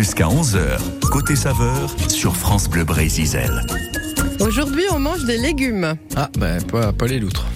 Jusqu'à 0.00 0.28
11h, 0.28 0.78
côté 1.10 1.36
saveur 1.36 1.94
sur 2.08 2.34
France 2.34 2.70
Bleu 2.70 2.84
Brésil. 2.84 3.38
Aujourd'hui, 4.40 4.84
on 4.94 4.98
mange 4.98 5.26
des 5.26 5.36
légumes. 5.36 5.94
Ah, 6.16 6.30
bah, 6.38 6.56
pas, 6.72 6.94
pas 6.94 7.06
les 7.06 7.18
loutres. 7.18 7.46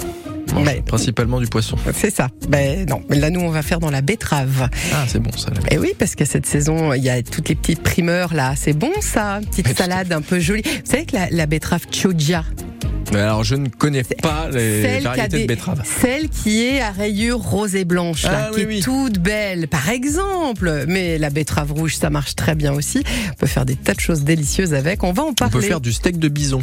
On 0.50 0.56
mange 0.56 0.66
Ouais. 0.66 0.82
Principalement 0.86 1.40
du 1.40 1.46
poisson. 1.46 1.78
C'est 1.94 2.14
ça. 2.14 2.28
Ben 2.50 2.86
non, 2.86 3.00
mais 3.08 3.18
là 3.18 3.30
nous 3.30 3.40
on 3.40 3.48
va 3.48 3.62
faire 3.62 3.80
dans 3.80 3.90
la 3.90 4.02
betterave. 4.02 4.68
Ah, 4.92 5.04
c'est 5.08 5.20
bon 5.20 5.32
ça. 5.32 5.52
la 5.54 5.72
Et 5.72 5.78
oui, 5.78 5.94
parce 5.98 6.14
que 6.14 6.26
cette 6.26 6.44
saison, 6.44 6.92
il 6.92 7.02
y 7.02 7.08
a 7.08 7.22
toutes 7.22 7.48
les 7.48 7.54
petites 7.54 7.82
primeurs 7.82 8.34
là. 8.34 8.52
C'est 8.56 8.74
bon 8.74 8.92
ça, 9.00 9.40
petite 9.50 9.74
salade 9.74 10.12
un 10.12 10.20
peu 10.20 10.38
jolie. 10.38 10.62
Vous 10.62 10.90
savez 10.90 11.06
que 11.06 11.16
la, 11.16 11.30
la 11.30 11.46
betterave 11.46 11.86
Chioggia, 11.90 12.44
Mais 12.58 12.63
alors, 13.12 13.44
je 13.44 13.54
ne 13.56 13.68
connais 13.68 14.02
pas 14.04 14.48
les 14.50 14.82
celle 14.82 15.02
variétés 15.02 15.28
des, 15.36 15.42
de 15.42 15.46
betteraves. 15.48 15.82
celle 16.00 16.28
qui 16.28 16.64
est 16.64 16.80
à 16.80 16.90
rayures 16.90 17.38
rose 17.40 17.74
et 17.76 17.84
blanche 17.84 18.22
là, 18.24 18.48
Ah, 18.48 18.54
qui 18.54 18.64
oui, 18.64 18.78
est 18.78 18.82
toute 18.82 19.18
belle, 19.18 19.68
par 19.68 19.88
exemple. 19.90 20.84
Mais 20.88 21.18
la 21.18 21.30
betterave 21.30 21.72
rouge, 21.72 21.96
ça 21.96 22.10
marche 22.10 22.34
très 22.34 22.54
bien 22.54 22.72
aussi. 22.72 23.02
On 23.30 23.34
peut 23.34 23.46
faire 23.46 23.64
des 23.66 23.76
tas 23.76 23.94
de 23.94 24.00
choses 24.00 24.22
délicieuses 24.24 24.74
avec. 24.74 25.02
On 25.04 25.12
va 25.12 25.22
en 25.22 25.28
On 25.28 25.34
parler 25.34 25.52
peut 25.52 25.60
faire 25.60 25.80
du 25.80 25.92
steak 25.92 26.18
de 26.18 26.28
bison, 26.28 26.60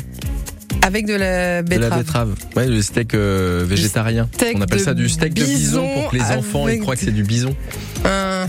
avec 0.84 1.06
de 1.06 1.14
la 1.14 1.62
de 1.64 1.68
betterave. 1.70 1.90
la 1.92 1.98
betterave. 1.98 2.36
Ouais, 2.56 2.68
le 2.68 2.82
steak 2.82 3.14
euh, 3.14 3.64
végétarien. 3.68 4.28
steak 4.34 4.58
On 4.58 4.62
appelle 4.62 4.80
de 4.80 4.84
ça 4.84 4.94
du 4.94 5.10
steak 5.10 5.34
de 5.34 5.44
bison 5.44 5.88
pour 5.94 6.12
que 6.12 6.16
les 6.16 6.24
enfants 6.24 6.68
ils 6.68 6.80
croient 6.80 6.96
que 6.96 7.02
c'est 7.06 7.12
du 7.12 7.24
bison. 7.24 7.56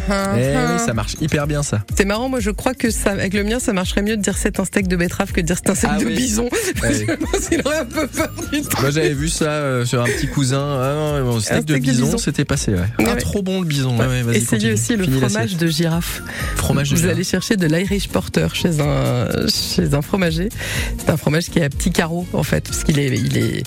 Eh 0.09 0.57
hum. 0.57 0.71
oui, 0.75 0.81
ça 0.85 0.95
marche 0.95 1.15
hyper 1.21 1.47
bien 1.47 1.63
ça. 1.63 1.83
C'est 1.97 2.05
marrant, 2.05 2.29
moi 2.29 2.41
je 2.41 2.51
crois 2.51 2.75
que 2.75 2.91
ça, 2.91 3.11
avec 3.11 3.35
le 3.35 3.45
mien, 3.45 3.59
ça 3.59 3.73
marcherait 3.73 4.03
mieux 4.03 4.17
de 4.17 4.23
dire 4.23 4.37
c'est 4.39 4.59
un 4.61 4.65
steak 4.65 4.89
de 4.89 4.97
betterave 4.97 5.33
que 5.33 5.41
de 5.41 5.47
dire 5.47 5.57
c'est 5.63 5.71
un 5.71 5.75
steak 5.75 5.91
Ah 5.95 5.99
de 5.99 6.07
oui. 6.07 6.15
bison. 6.17 6.49
Ouais. 6.83 7.07
Je 7.07 7.13
pense 7.15 7.49
qu'il 7.49 7.61
aurait 7.65 7.79
un 7.79 7.85
peu 7.85 8.07
peur 8.07 8.31
du 8.53 8.63
tout. 8.63 8.81
Moi 8.81 8.91
j'avais 8.91 9.15
vu 9.15 9.29
ça 9.29 9.45
euh, 9.45 9.85
sur 9.85 10.01
un 10.03 10.07
petit 10.07 10.27
cousin. 10.29 10.59
Ah 10.81 11.21
non, 11.21 11.41
steak, 11.41 11.63
steak 11.63 11.67
de 11.67 11.77
bison, 11.79 12.05
bison. 12.07 12.19
c'était 12.19 12.45
passé. 12.45 12.73
Ouais. 12.73 12.81
Ah, 13.07 13.17
trop 13.17 13.43
bon 13.43 13.61
le 13.61 13.67
bison. 13.67 13.97
Essayez 14.33 14.73
aussi 14.73 14.97
le 14.97 15.05
fromage 15.07 15.57
de 15.57 15.67
girafe. 15.67 16.23
Fromage 16.57 16.91
de 16.91 16.95
Vous 16.97 17.01
girafe. 17.03 17.15
allez 17.15 17.25
chercher 17.25 17.57
de 17.57 17.67
l'Irish 17.67 18.09
Porter 18.09 18.49
chez 18.55 18.81
un, 18.81 19.29
chez 19.49 19.95
un 19.95 20.03
fromager. 20.03 20.49
C'est 20.99 21.11
un 21.11 21.17
fromage 21.17 21.47
qui 21.51 21.59
est 21.59 21.65
à 21.65 21.69
petits 21.69 21.91
carreaux 21.93 22.27
en 22.33 22.43
fait, 22.43 22.65
parce 22.69 22.85
qu'il 22.85 22.99
est, 22.99 23.09
il 23.17 23.37
est 23.39 23.63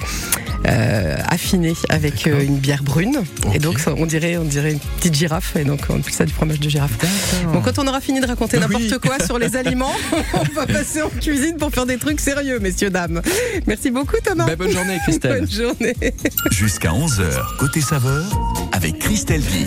euh, 0.68 1.16
affiné 1.28 1.74
avec 1.90 2.28
euh, 2.28 2.44
une 2.44 2.58
bière 2.58 2.84
brune. 2.84 3.18
Et 3.54 3.60
donc 3.60 3.80
ça, 3.80 3.94
on 3.98 4.06
dirait, 4.06 4.38
on 4.38 4.44
dirait 4.46 4.72
une 4.72 4.80
petite 4.80 5.14
girafe. 5.16 5.56
Et 5.56 5.64
donc 5.64 5.82
on 5.90 6.00
ça 6.16 6.26
du 6.26 6.34
fromage 6.34 6.60
de 6.60 6.70
girafe. 6.70 6.94
Bon, 7.52 7.62
quand 7.62 7.78
on 7.78 7.88
aura 7.88 8.00
fini 8.00 8.22
de 8.22 8.26
raconter 8.28 8.58
Oui. 8.58 8.64
n'importe 8.88 9.00
quoi 9.06 9.24
sur 9.26 9.38
les 9.38 9.56
aliments, 9.58 9.92
on 10.34 10.54
va 10.54 10.66
passer 10.66 11.02
en 11.02 11.10
cuisine 11.10 11.58
pour 11.58 11.72
faire 11.72 11.86
des 11.86 11.98
trucs 11.98 12.22
sérieux, 12.22 12.60
messieurs, 12.60 12.90
dames. 12.90 13.22
Merci 13.68 13.92
beaucoup, 13.92 14.16
Thomas. 14.24 14.46
Bah, 14.46 14.56
bonne 14.56 14.72
journée 14.72 14.98
Christelle. 15.04 15.40
Bonne 15.42 15.52
journée. 15.52 15.96
Jusqu'à 16.52 16.92
11h, 16.92 17.58
côté 17.60 17.82
saveur 17.82 18.24
avec 18.72 18.98
Christelle 19.00 19.42
Guy. 19.42 19.66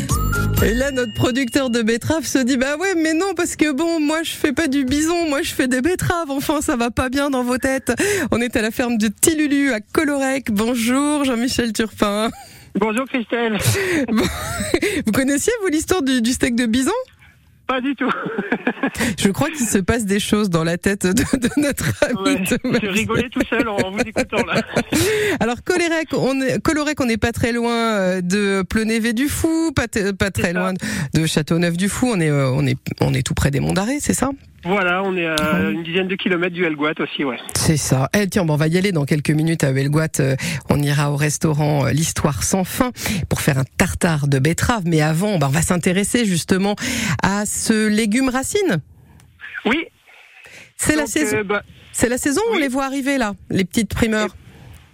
Et 0.64 0.74
là, 0.74 0.90
notre 0.90 1.12
producteur 1.14 1.68
de 1.70 1.82
betteraves 1.82 2.24
se 2.26 2.38
dit 2.38 2.56
Bah 2.56 2.76
ouais, 2.80 2.94
mais 2.96 3.12
non, 3.12 3.34
parce 3.36 3.54
que 3.54 3.70
bon, 3.72 4.00
moi 4.00 4.22
je 4.24 4.30
fais 4.30 4.52
pas 4.52 4.66
du 4.68 4.84
bison, 4.84 5.28
moi 5.28 5.42
je 5.42 5.52
fais 5.52 5.68
des 5.68 5.82
betteraves. 5.82 6.30
Enfin, 6.30 6.60
ça 6.62 6.76
va 6.76 6.90
pas 6.90 7.10
bien 7.10 7.28
dans 7.30 7.44
vos 7.44 7.58
têtes. 7.58 7.92
On 8.32 8.40
est 8.40 8.56
à 8.56 8.62
la 8.62 8.70
ferme 8.70 8.96
de 8.96 9.08
Tilulu 9.08 9.72
à 9.72 9.80
Colorec. 9.80 10.50
Bonjour, 10.50 11.24
Jean-Michel 11.24 11.72
Turpin. 11.74 12.30
Bonjour 12.78 13.06
Christelle. 13.06 13.58
Vous 15.06 15.12
connaissiez, 15.12 15.52
vous, 15.62 15.68
l'histoire 15.68 16.02
du, 16.02 16.22
du 16.22 16.32
steak 16.32 16.54
de 16.54 16.66
bison? 16.66 16.92
Pas 17.66 17.80
du 17.82 17.94
tout. 17.94 18.10
Je 19.18 19.28
crois 19.28 19.48
qu'il 19.50 19.66
se 19.66 19.78
passe 19.78 20.06
des 20.06 20.20
choses 20.20 20.48
dans 20.48 20.64
la 20.64 20.78
tête 20.78 21.06
de, 21.06 21.12
de 21.12 21.50
notre 21.60 21.84
ami 22.02 22.38
Ouais. 22.64 22.78
J'ai 22.80 22.88
rigolé 22.88 23.28
tout 23.30 23.42
seul 23.48 23.68
en 23.68 23.90
vous 23.90 24.00
écoutant 24.00 24.42
là. 24.46 24.62
Alors 25.40 25.62
Colorec, 25.62 26.08
on 26.14 26.40
est 26.40 26.62
Colorec, 26.62 26.98
on 27.00 27.04
n'est 27.04 27.18
pas 27.18 27.32
très 27.32 27.52
loin 27.52 27.74
euh, 27.74 28.20
de 28.22 28.62
Plonévé 28.62 29.12
du 29.12 29.28
Fou, 29.28 29.72
pas, 29.72 29.86
très 29.86 30.12
ça. 30.40 30.52
loin 30.52 30.72
de 31.14 31.26
Châteauneuf 31.26 31.76
du 31.76 31.88
Fou. 31.90 32.08
On 32.10 32.20
est 32.20 32.30
euh, 32.30 32.48
on 32.50 32.66
est 32.66 32.78
on 33.02 33.12
est 33.12 33.22
tout 33.26 33.34
près 33.34 33.50
des 33.50 33.60
Monts 33.60 33.74
d'Arrée, 33.74 33.98
c'est 34.00 34.14
ça? 34.14 34.30
Voilà, 34.64 35.02
on 35.04 35.16
est 35.16 35.26
à 35.26 35.70
une 35.70 35.82
dizaine 35.84 36.08
de 36.08 36.16
kilomètres 36.16 36.54
du 36.54 36.64
Helgoat 36.64 36.94
aussi, 37.00 37.24
ouais. 37.24 37.38
C'est 37.54 37.76
ça. 37.76 38.08
Eh, 38.12 38.26
tiens, 38.28 38.44
bon, 38.44 38.54
on 38.54 38.56
va 38.56 38.66
y 38.66 38.76
aller 38.76 38.90
dans 38.90 39.04
quelques 39.04 39.30
minutes 39.30 39.62
à 39.62 39.72
Belgoat. 39.72 40.08
Euh, 40.20 40.34
on 40.68 40.80
ira 40.82 41.12
au 41.12 41.16
restaurant 41.16 41.86
euh, 41.86 41.90
L'Histoire 41.92 42.42
sans 42.42 42.64
fin 42.64 42.90
pour 43.28 43.40
faire 43.40 43.58
un 43.58 43.64
tartare 43.76 44.26
de 44.26 44.38
betterave. 44.40 44.82
Mais 44.84 45.00
avant, 45.00 45.38
bah, 45.38 45.46
on 45.48 45.52
va 45.52 45.62
s'intéresser 45.62 46.24
justement 46.24 46.74
à 47.22 47.46
ce 47.46 47.86
légume 47.88 48.28
racine. 48.30 48.78
Oui. 49.64 49.86
C'est 50.76 50.96
la 50.96 51.06
saison. 51.06 51.36
euh, 51.38 51.44
bah, 51.44 51.62
C'est 51.92 52.08
la 52.08 52.18
saison. 52.18 52.40
où 52.50 52.54
On 52.54 52.58
les 52.58 52.68
voit 52.68 52.84
arriver 52.84 53.16
là, 53.16 53.34
les 53.50 53.64
petites 53.64 53.94
primeurs. 53.94 54.34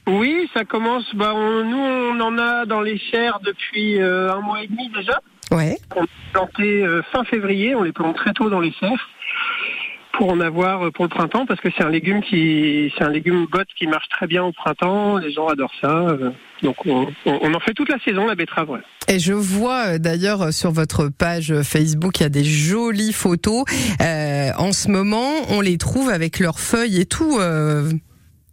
oui, 0.07 0.49
ça 0.53 0.65
commence. 0.65 1.05
Bah, 1.15 1.33
on- 1.35 1.65
nous, 1.65 1.79
on 1.79 2.21
en 2.21 2.37
a 2.39 2.67
dans 2.67 2.83
les 2.83 2.99
chairs 2.99 3.41
depuis 3.45 3.99
euh, 4.01 4.31
un 4.33 4.41
mois 4.41 4.63
et 4.63 4.67
demi 4.67 4.91
déjà. 4.95 5.21
Ouais. 5.51 5.77
On 5.97 6.03
a 6.03 6.07
planté 6.33 6.85
euh, 6.85 7.03
fin 7.13 7.25
février. 7.25 7.75
On 7.75 7.83
les 7.83 7.93
plante 7.93 8.17
très 8.17 8.33
tôt 8.33 8.51
dans 8.51 8.61
les 8.61 8.73
serres 8.81 9.09
pour 10.13 10.31
en 10.31 10.39
avoir 10.41 10.87
euh, 10.87 10.91
pour 10.91 11.05
le 11.05 11.09
printemps 11.09 11.45
parce 11.45 11.61
que 11.61 11.69
c'est 11.77 11.83
un 11.83 11.91
légume 11.91 12.23
qui, 12.23 12.93
c'est 12.97 13.03
un 13.05 13.11
légume 13.11 13.47
botte 13.47 13.67
qui 13.77 13.87
marche 13.89 14.09
très 14.09 14.27
bien 14.27 14.45
au 14.45 14.53
printemps. 14.53 15.19
Les 15.19 15.33
gens 15.33 15.49
adorent 15.49 15.75
ça. 15.81 15.89
euh, 15.91 16.31
donc 16.63 16.77
on, 16.87 17.09
en 17.27 17.61
fait 17.61 17.73
toute 17.75 17.89
la 17.89 17.99
saison 18.01 18.27
la 18.27 18.35
betterave. 18.37 18.71
Ouais. 18.71 18.81
Et 19.09 19.19
je 19.19 19.33
vois 19.33 19.99
d'ailleurs 19.99 20.53
sur 20.53 20.71
votre 20.71 21.09
page 21.09 21.53
Facebook, 21.63 22.21
il 22.21 22.23
y 22.23 22.27
a 22.27 22.31
des 22.31 22.45
jolies 22.45 23.13
photos. 23.13 23.65
Euh, 24.01 24.51
en 24.57 24.73
ce 24.73 24.89
moment, 24.89 25.31
on 25.51 25.61
les 25.61 25.79
trouve 25.79 26.09
avec 26.09 26.39
leurs 26.39 26.59
feuilles 26.61 27.01
et 27.01 27.07
tout. 27.07 27.37
euh, 27.41 27.91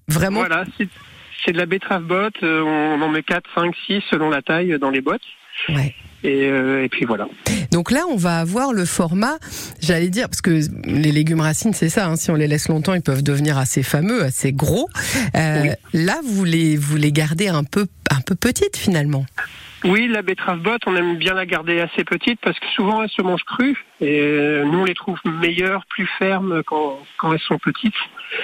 vraiment. 0.08 0.40
Voilà, 0.40 0.66
c'est 0.78 1.52
de 1.53 1.58
la 1.58 1.66
betterave 1.66 2.03
botte. 2.03 2.35
on 2.44 3.02
en 3.02 3.09
met 3.09 3.23
4, 3.23 3.44
5, 3.56 3.73
6 3.88 4.02
selon 4.09 4.29
la 4.29 4.41
taille 4.41 4.78
dans 4.79 4.90
les 4.90 5.02
bottes. 5.02 5.22
Ouais. 5.69 5.96
Et, 6.23 6.45
euh, 6.47 6.83
et 6.83 6.89
puis 6.89 7.05
voilà. 7.05 7.27
Donc 7.71 7.91
là, 7.91 8.01
on 8.09 8.15
va 8.15 8.37
avoir 8.39 8.73
le 8.73 8.85
format, 8.85 9.37
j'allais 9.81 10.09
dire, 10.09 10.27
parce 10.29 10.41
que 10.41 10.59
les 10.85 11.11
légumes 11.11 11.41
racines, 11.41 11.73
c'est 11.73 11.89
ça. 11.89 12.07
hein, 12.07 12.15
si 12.15 12.29
on 12.31 12.35
les 12.35 12.47
laisse 12.47 12.67
longtemps, 12.67 12.93
ils 12.93 13.01
peuvent 13.01 13.23
devenir 13.23 13.57
assez 13.57 13.83
fameux, 13.83 14.23
assez 14.23 14.51
gros. 14.53 14.87
Euh, 15.35 15.61
Oui. 15.63 15.69
Là, 16.05 16.19
vous 16.23 16.43
les 16.43 16.77
vous 16.77 16.97
les 16.97 17.11
gardez 17.11 17.47
un 17.47 17.63
peu 17.63 17.87
un 18.09 18.21
peu 18.21 18.35
petites 18.35 18.77
finalement. 18.77 19.25
Oui, 19.83 20.07
la 20.07 20.21
betterave 20.21 20.59
botte, 20.59 20.81
on 20.85 20.95
aime 20.95 21.17
bien 21.17 21.33
la 21.33 21.47
garder 21.47 21.79
assez 21.81 22.03
petite 22.03 22.39
parce 22.43 22.59
que 22.59 22.67
souvent 22.75 23.01
elles 23.01 23.09
se 23.09 23.23
mangent 23.23 23.43
crues. 23.45 23.75
Et 23.99 24.19
euh, 24.21 24.63
nous, 24.65 24.79
on 24.79 24.85
les 24.85 24.93
trouve 24.93 25.17
meilleures, 25.25 25.85
plus 25.89 26.07
fermes 26.19 26.61
quand, 26.67 26.99
quand 27.19 27.33
elles 27.33 27.39
sont 27.39 27.57
petites 27.57 27.93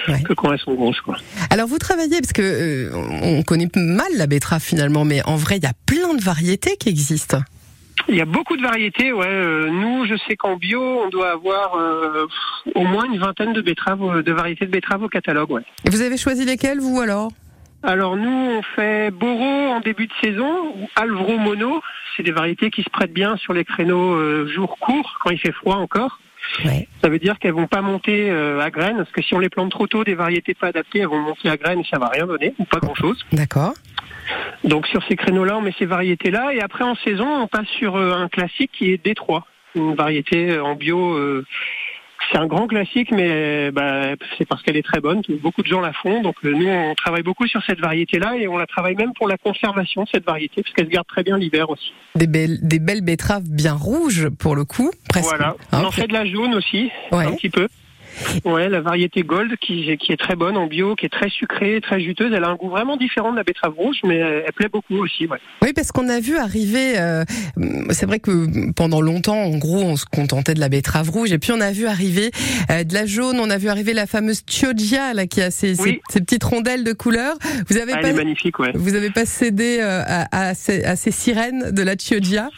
Ouais. 0.06 0.22
que 0.22 0.34
quand 0.34 0.52
elles 0.52 0.58
sont 0.58 0.74
grosses. 0.74 1.00
Quoi. 1.00 1.16
Alors 1.48 1.66
vous 1.66 1.78
travaillez 1.78 2.20
parce 2.20 2.34
que 2.34 2.42
euh, 2.42 2.90
on 3.22 3.42
connaît 3.42 3.68
mal 3.74 4.08
la 4.16 4.26
betterave 4.26 4.60
finalement, 4.62 5.04
mais 5.06 5.22
en 5.24 5.36
vrai, 5.36 5.56
il 5.56 5.62
y 5.62 5.66
a 5.66 5.72
plein 5.86 6.12
de 6.14 6.22
variétés 6.22 6.76
qui 6.76 6.90
existent. 6.90 7.38
Il 8.08 8.14
y 8.14 8.20
a 8.20 8.24
beaucoup 8.24 8.56
de 8.56 8.62
variétés. 8.62 9.12
Ouais. 9.12 9.26
Euh, 9.26 9.70
nous, 9.70 10.06
je 10.06 10.14
sais 10.28 10.36
qu'en 10.36 10.56
bio, 10.56 10.80
on 11.04 11.08
doit 11.08 11.32
avoir 11.32 11.74
euh, 11.76 12.26
au 12.74 12.84
moins 12.84 13.04
une 13.04 13.18
vingtaine 13.18 13.52
de 13.52 13.60
betteraves, 13.60 14.02
euh, 14.02 14.22
de 14.22 14.32
variétés 14.32 14.66
de 14.66 14.70
betteraves 14.70 15.02
au 15.02 15.08
catalogue. 15.08 15.50
Ouais. 15.50 15.62
Et 15.84 15.90
vous 15.90 16.02
avez 16.02 16.16
choisi 16.16 16.44
lesquelles 16.44 16.78
vous 16.78 17.00
alors? 17.00 17.30
Alors 17.82 18.16
nous, 18.16 18.28
on 18.28 18.62
fait 18.62 19.10
Boro 19.12 19.70
en 19.70 19.80
début 19.80 20.06
de 20.06 20.12
saison 20.20 20.74
ou 20.74 20.88
Alvro 20.96 21.38
Mono. 21.38 21.80
C'est 22.16 22.24
des 22.24 22.32
variétés 22.32 22.70
qui 22.70 22.82
se 22.82 22.90
prêtent 22.90 23.12
bien 23.12 23.36
sur 23.36 23.52
les 23.52 23.64
créneaux 23.64 24.14
euh, 24.14 24.48
jours 24.48 24.78
courts, 24.80 25.18
quand 25.22 25.30
il 25.30 25.38
fait 25.38 25.52
froid 25.52 25.76
encore. 25.76 26.18
Ouais. 26.64 26.88
Ça 27.02 27.08
veut 27.08 27.18
dire 27.18 27.38
qu'elles 27.38 27.52
vont 27.52 27.66
pas 27.66 27.82
monter 27.82 28.30
euh, 28.30 28.60
à 28.60 28.70
graines, 28.70 28.96
parce 28.96 29.10
que 29.10 29.22
si 29.22 29.34
on 29.34 29.38
les 29.38 29.48
plante 29.48 29.70
trop 29.70 29.86
tôt, 29.86 30.04
des 30.04 30.14
variétés 30.14 30.54
pas 30.54 30.68
adaptées, 30.68 31.00
elles 31.00 31.08
vont 31.08 31.20
monter 31.20 31.48
à 31.48 31.56
graines 31.56 31.80
et 31.80 31.86
ça 31.90 31.98
va 31.98 32.08
rien 32.08 32.26
donner, 32.26 32.54
ou 32.58 32.64
pas 32.64 32.78
grand-chose. 32.78 33.24
D'accord. 33.32 33.74
Donc 34.64 34.86
sur 34.86 35.02
ces 35.04 35.16
créneaux-là, 35.16 35.58
on 35.58 35.60
met 35.60 35.74
ces 35.78 35.86
variétés-là, 35.86 36.52
et 36.54 36.60
après 36.60 36.84
en 36.84 36.94
saison, 36.96 37.28
on 37.42 37.46
passe 37.46 37.68
sur 37.68 37.96
euh, 37.96 38.12
un 38.12 38.28
classique 38.28 38.70
qui 38.72 38.92
est 38.92 39.02
Détroit, 39.02 39.46
une 39.74 39.94
variété 39.94 40.50
euh, 40.50 40.64
en 40.64 40.74
bio. 40.74 41.16
C'est 42.30 42.38
un 42.38 42.46
grand 42.46 42.66
classique, 42.66 43.10
mais 43.12 43.70
bah, 43.70 44.14
c'est 44.36 44.46
parce 44.46 44.62
qu'elle 44.62 44.76
est 44.76 44.82
très 44.82 45.00
bonne. 45.00 45.22
Beaucoup 45.42 45.62
de 45.62 45.66
gens 45.68 45.80
la 45.80 45.92
font. 45.92 46.22
Donc 46.22 46.36
euh, 46.44 46.52
nous, 46.52 46.68
on 46.68 46.94
travaille 46.94 47.22
beaucoup 47.22 47.46
sur 47.46 47.62
cette 47.64 47.80
variété-là 47.80 48.36
et 48.36 48.48
on 48.48 48.58
la 48.58 48.66
travaille 48.66 48.94
même 48.96 49.12
pour 49.14 49.28
la 49.28 49.36
conservation 49.38 50.02
de 50.04 50.08
cette 50.08 50.24
variété, 50.26 50.62
parce 50.62 50.74
qu'elle 50.74 50.86
se 50.86 50.90
garde 50.90 51.06
très 51.06 51.22
bien 51.22 51.38
l'hiver 51.38 51.70
aussi. 51.70 51.92
Des 52.14 52.26
belles 52.26 52.58
des 52.62 52.78
belles 52.78 53.02
betteraves 53.02 53.48
bien 53.48 53.74
rouges 53.74 54.28
pour 54.28 54.56
le 54.56 54.64
coup, 54.64 54.90
presque. 55.08 55.28
Voilà. 55.28 55.56
On 55.72 55.84
en 55.84 55.90
fait 55.90 56.06
de 56.06 56.12
la 56.12 56.24
jaune 56.26 56.54
aussi, 56.54 56.90
Ouais. 57.12 57.24
un 57.26 57.32
petit 57.32 57.50
peu. 57.50 57.68
Ouais, 58.44 58.68
la 58.68 58.80
variété 58.80 59.22
Gold 59.22 59.56
qui, 59.58 59.96
qui 59.98 60.12
est 60.12 60.16
très 60.16 60.34
bonne 60.36 60.56
en 60.56 60.66
bio, 60.66 60.94
qui 60.94 61.06
est 61.06 61.10
très 61.10 61.28
sucrée, 61.30 61.80
très 61.80 62.00
juteuse. 62.00 62.32
Elle 62.34 62.44
a 62.44 62.48
un 62.48 62.56
goût 62.56 62.68
vraiment 62.68 62.96
différent 62.96 63.30
de 63.32 63.36
la 63.36 63.44
betterave 63.44 63.74
rouge, 63.74 63.96
mais 64.04 64.16
elle, 64.16 64.44
elle 64.46 64.52
plaît 64.52 64.68
beaucoup 64.72 64.96
aussi. 64.96 65.26
Ouais. 65.26 65.38
Oui, 65.62 65.72
parce 65.74 65.92
qu'on 65.92 66.08
a 66.08 66.20
vu 66.20 66.36
arriver. 66.36 66.98
euh, 66.98 67.24
c'est 67.90 68.06
vrai 68.06 68.18
que 68.18 68.70
pendant 68.72 69.00
longtemps, 69.00 69.36
en 69.42 69.56
gros, 69.58 69.82
on 69.82 69.96
se 69.96 70.04
contentait 70.06 70.54
de 70.54 70.60
la 70.60 70.68
betterave 70.68 71.10
rouge, 71.10 71.32
et 71.32 71.38
puis 71.38 71.52
on 71.52 71.60
a 71.60 71.70
vu 71.72 71.86
arriver 71.86 72.30
euh, 72.70 72.84
de 72.84 72.94
la 72.94 73.06
jaune. 73.06 73.38
On 73.40 73.50
a 73.50 73.58
vu 73.58 73.68
arriver 73.68 73.92
la 73.92 74.06
fameuse 74.06 74.42
Chioggia 74.48 75.14
là, 75.14 75.26
qui 75.26 75.40
a 75.42 75.50
ces 75.50 75.74
petites 76.14 76.44
rondelles 76.44 76.84
de 76.84 76.92
couleur. 76.92 77.34
Vous 77.68 77.76
avez 77.76 77.92
Ah, 77.92 77.96
elle 77.98 78.02
pas 78.02 78.08
est 78.10 78.14
magnifique, 78.14 78.58
ouais. 78.58 78.72
vous 78.74 78.94
avez 78.94 79.10
pas 79.10 79.24
cédé 79.26 79.78
euh, 79.80 80.02
à, 80.06 80.48
à 80.48 80.54
ces, 80.54 80.84
à 80.84 80.96
ces 80.96 81.10
sirènes 81.10 81.70
de 81.70 81.82
la 81.82 81.94
Chioggia? 81.96 82.48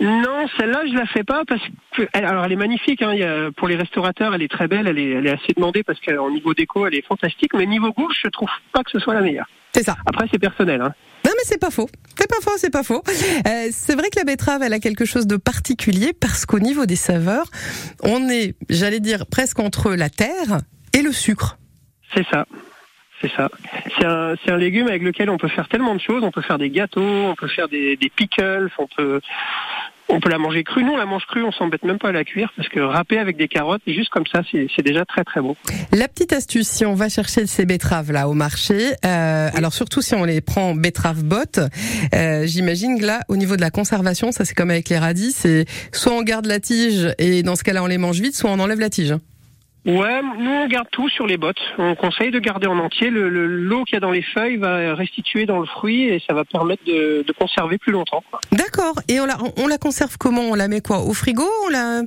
Non, 0.00 0.46
celle-là, 0.58 0.82
je 0.90 0.94
la 0.96 1.06
fais 1.06 1.24
pas 1.24 1.42
parce 1.46 1.60
que, 1.62 1.68
alors 2.12 2.44
elle 2.44 2.52
est 2.52 2.56
magnifique. 2.56 3.02
Hein, 3.02 3.12
il 3.14 3.20
y 3.20 3.24
a- 3.24 3.50
pour 3.56 3.68
les 3.68 3.76
restaurateurs, 3.76 4.34
elle 4.34 4.42
est 4.42 4.50
très 4.50 4.68
belle, 4.68 4.86
elle 4.86 4.98
est, 4.98 5.10
elle 5.10 5.26
est 5.26 5.32
assez 5.32 5.52
demandée 5.56 5.82
parce 5.82 6.00
qu'au 6.00 6.30
niveau 6.30 6.54
déco, 6.54 6.86
elle 6.86 6.94
est 6.94 7.06
fantastique. 7.06 7.52
Mais 7.54 7.66
niveau 7.66 7.92
goût, 7.92 8.08
je 8.22 8.28
trouve 8.28 8.50
pas 8.72 8.82
que 8.82 8.90
ce 8.90 8.98
soit 8.98 9.14
la 9.14 9.20
meilleure. 9.20 9.46
C'est 9.72 9.84
ça. 9.84 9.96
Après, 10.06 10.26
c'est 10.32 10.38
personnel. 10.38 10.80
Hein. 10.80 10.92
Non 11.24 11.32
mais 11.36 11.44
c'est 11.44 11.60
pas 11.60 11.70
faux. 11.70 11.88
C'est 12.18 12.28
pas 12.28 12.40
faux, 12.42 12.56
c'est 12.56 12.70
pas 12.70 12.82
faux. 12.82 13.02
Euh, 13.46 13.68
c'est 13.70 13.94
vrai 13.94 14.10
que 14.10 14.18
la 14.18 14.24
betterave, 14.24 14.62
elle 14.62 14.72
a 14.72 14.80
quelque 14.80 15.04
chose 15.04 15.26
de 15.26 15.36
particulier 15.36 16.12
parce 16.18 16.44
qu'au 16.46 16.58
niveau 16.58 16.86
des 16.86 16.96
saveurs, 16.96 17.46
on 18.02 18.28
est, 18.28 18.54
j'allais 18.68 19.00
dire, 19.00 19.26
presque 19.26 19.58
entre 19.58 19.94
la 19.94 20.10
terre 20.10 20.60
et 20.92 21.02
le 21.02 21.12
sucre. 21.12 21.58
C'est 22.14 22.26
ça. 22.30 22.46
C'est 23.20 23.30
ça. 23.36 23.50
C'est 23.98 24.06
un, 24.06 24.34
un, 24.46 24.56
légume 24.56 24.88
avec 24.88 25.02
lequel 25.02 25.28
on 25.28 25.36
peut 25.36 25.48
faire 25.48 25.68
tellement 25.68 25.94
de 25.94 26.00
choses. 26.00 26.24
On 26.24 26.30
peut 26.30 26.40
faire 26.40 26.56
des 26.56 26.70
gâteaux, 26.70 27.02
on 27.02 27.34
peut 27.34 27.48
faire 27.48 27.68
des, 27.68 27.96
des 27.96 28.08
pickles, 28.08 28.70
on 28.78 28.86
peut, 28.86 29.20
on 30.10 30.20
peut 30.20 30.30
la 30.30 30.38
manger 30.38 30.64
crue. 30.64 30.84
Nous, 30.84 30.92
on 30.92 30.96
la 30.96 31.06
mange 31.06 31.24
crue, 31.26 31.42
on 31.42 31.52
s'embête 31.52 31.84
même 31.84 31.98
pas 31.98 32.08
à 32.08 32.12
la 32.12 32.24
cuire 32.24 32.52
parce 32.56 32.68
que 32.68 32.80
râper 32.80 33.18
avec 33.18 33.36
des 33.36 33.48
carottes, 33.48 33.82
juste 33.86 34.10
comme 34.10 34.26
ça, 34.26 34.42
c'est 34.50 34.82
déjà 34.82 35.04
très 35.04 35.24
très 35.24 35.40
bon. 35.40 35.56
La 35.92 36.08
petite 36.08 36.32
astuce, 36.32 36.68
si 36.68 36.84
on 36.84 36.94
va 36.94 37.08
chercher 37.08 37.46
ces 37.46 37.66
betteraves 37.66 38.12
là 38.12 38.28
au 38.28 38.34
marché, 38.34 38.92
euh, 39.04 39.48
alors 39.54 39.72
surtout 39.72 40.02
si 40.02 40.14
on 40.14 40.24
les 40.24 40.40
prend 40.40 40.74
betteraves 40.74 41.24
bottes, 41.24 41.60
euh, 42.14 42.46
j'imagine 42.46 42.98
que 43.00 43.06
là, 43.06 43.20
au 43.28 43.36
niveau 43.36 43.56
de 43.56 43.60
la 43.60 43.70
conservation, 43.70 44.32
ça 44.32 44.44
c'est 44.44 44.54
comme 44.54 44.70
avec 44.70 44.88
les 44.88 44.98
radis, 44.98 45.32
c'est 45.32 45.64
soit 45.92 46.12
on 46.12 46.22
garde 46.22 46.46
la 46.46 46.60
tige 46.60 47.14
et 47.18 47.42
dans 47.42 47.56
ce 47.56 47.64
cas-là 47.64 47.82
on 47.82 47.86
les 47.86 47.98
mange 47.98 48.20
vite, 48.20 48.34
soit 48.34 48.50
on 48.50 48.58
enlève 48.58 48.80
la 48.80 48.90
tige. 48.90 49.14
Ouais, 49.86 50.20
nous 50.38 50.50
on 50.50 50.66
garde 50.68 50.88
tout 50.92 51.08
sur 51.08 51.26
les 51.26 51.38
bottes. 51.38 51.60
On 51.78 51.94
conseille 51.94 52.30
de 52.30 52.38
garder 52.38 52.66
en 52.66 52.78
entier. 52.78 53.08
Le, 53.08 53.28
l'eau 53.46 53.84
qu'il 53.84 53.94
y 53.94 53.96
a 53.96 54.00
dans 54.00 54.10
les 54.10 54.22
feuilles 54.22 54.56
va 54.56 54.94
restituer 54.94 55.46
dans 55.46 55.58
le 55.58 55.66
fruit 55.66 56.04
et 56.04 56.22
ça 56.26 56.34
va 56.34 56.44
permettre 56.44 56.84
de, 56.84 57.24
de 57.26 57.32
conserver 57.32 57.78
plus 57.78 57.92
longtemps. 57.92 58.22
D'accord. 58.52 59.00
Et 59.08 59.20
on 59.20 59.26
la, 59.26 59.38
on 59.56 59.66
la 59.66 59.78
conserve 59.78 60.18
comment? 60.18 60.42
On 60.42 60.54
la 60.54 60.68
met 60.68 60.80
quoi? 60.80 60.98
Au 60.98 61.14
frigo? 61.14 61.44
On 61.66 61.70
la... 61.70 62.02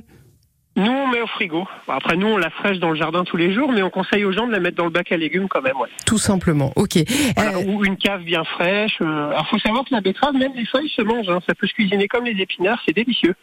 Nous, 0.76 0.90
on 0.90 1.06
met 1.06 1.20
au 1.20 1.26
frigo. 1.28 1.66
Après, 1.86 2.16
nous, 2.16 2.26
on 2.26 2.36
la 2.36 2.50
fraîche 2.50 2.78
dans 2.78 2.90
le 2.90 2.96
jardin 2.96 3.22
tous 3.22 3.36
les 3.36 3.54
jours, 3.54 3.70
mais 3.70 3.82
on 3.82 3.90
conseille 3.90 4.24
aux 4.24 4.32
gens 4.32 4.46
de 4.48 4.52
la 4.52 4.58
mettre 4.58 4.76
dans 4.76 4.86
le 4.86 4.90
bac 4.90 5.12
à 5.12 5.16
légumes 5.16 5.46
quand 5.48 5.62
même. 5.62 5.76
Ouais. 5.76 5.88
Tout 6.04 6.18
simplement, 6.18 6.72
ok. 6.74 6.98
Voilà, 7.36 7.58
euh... 7.58 7.64
Ou 7.66 7.84
une 7.84 7.96
cave 7.96 8.22
bien 8.22 8.42
fraîche. 8.42 8.98
Euh, 9.00 9.30
alors, 9.30 9.48
faut 9.48 9.58
savoir 9.60 9.84
que 9.84 9.94
la 9.94 10.00
betterave, 10.00 10.34
même 10.34 10.52
les 10.56 10.66
feuilles 10.66 10.90
se 10.90 11.02
mangent. 11.02 11.28
Hein. 11.28 11.40
Ça 11.46 11.54
peut 11.54 11.68
se 11.68 11.74
cuisiner 11.74 12.08
comme 12.08 12.24
les 12.24 12.40
épinards, 12.40 12.80
c'est 12.86 12.94
délicieux. 12.94 13.34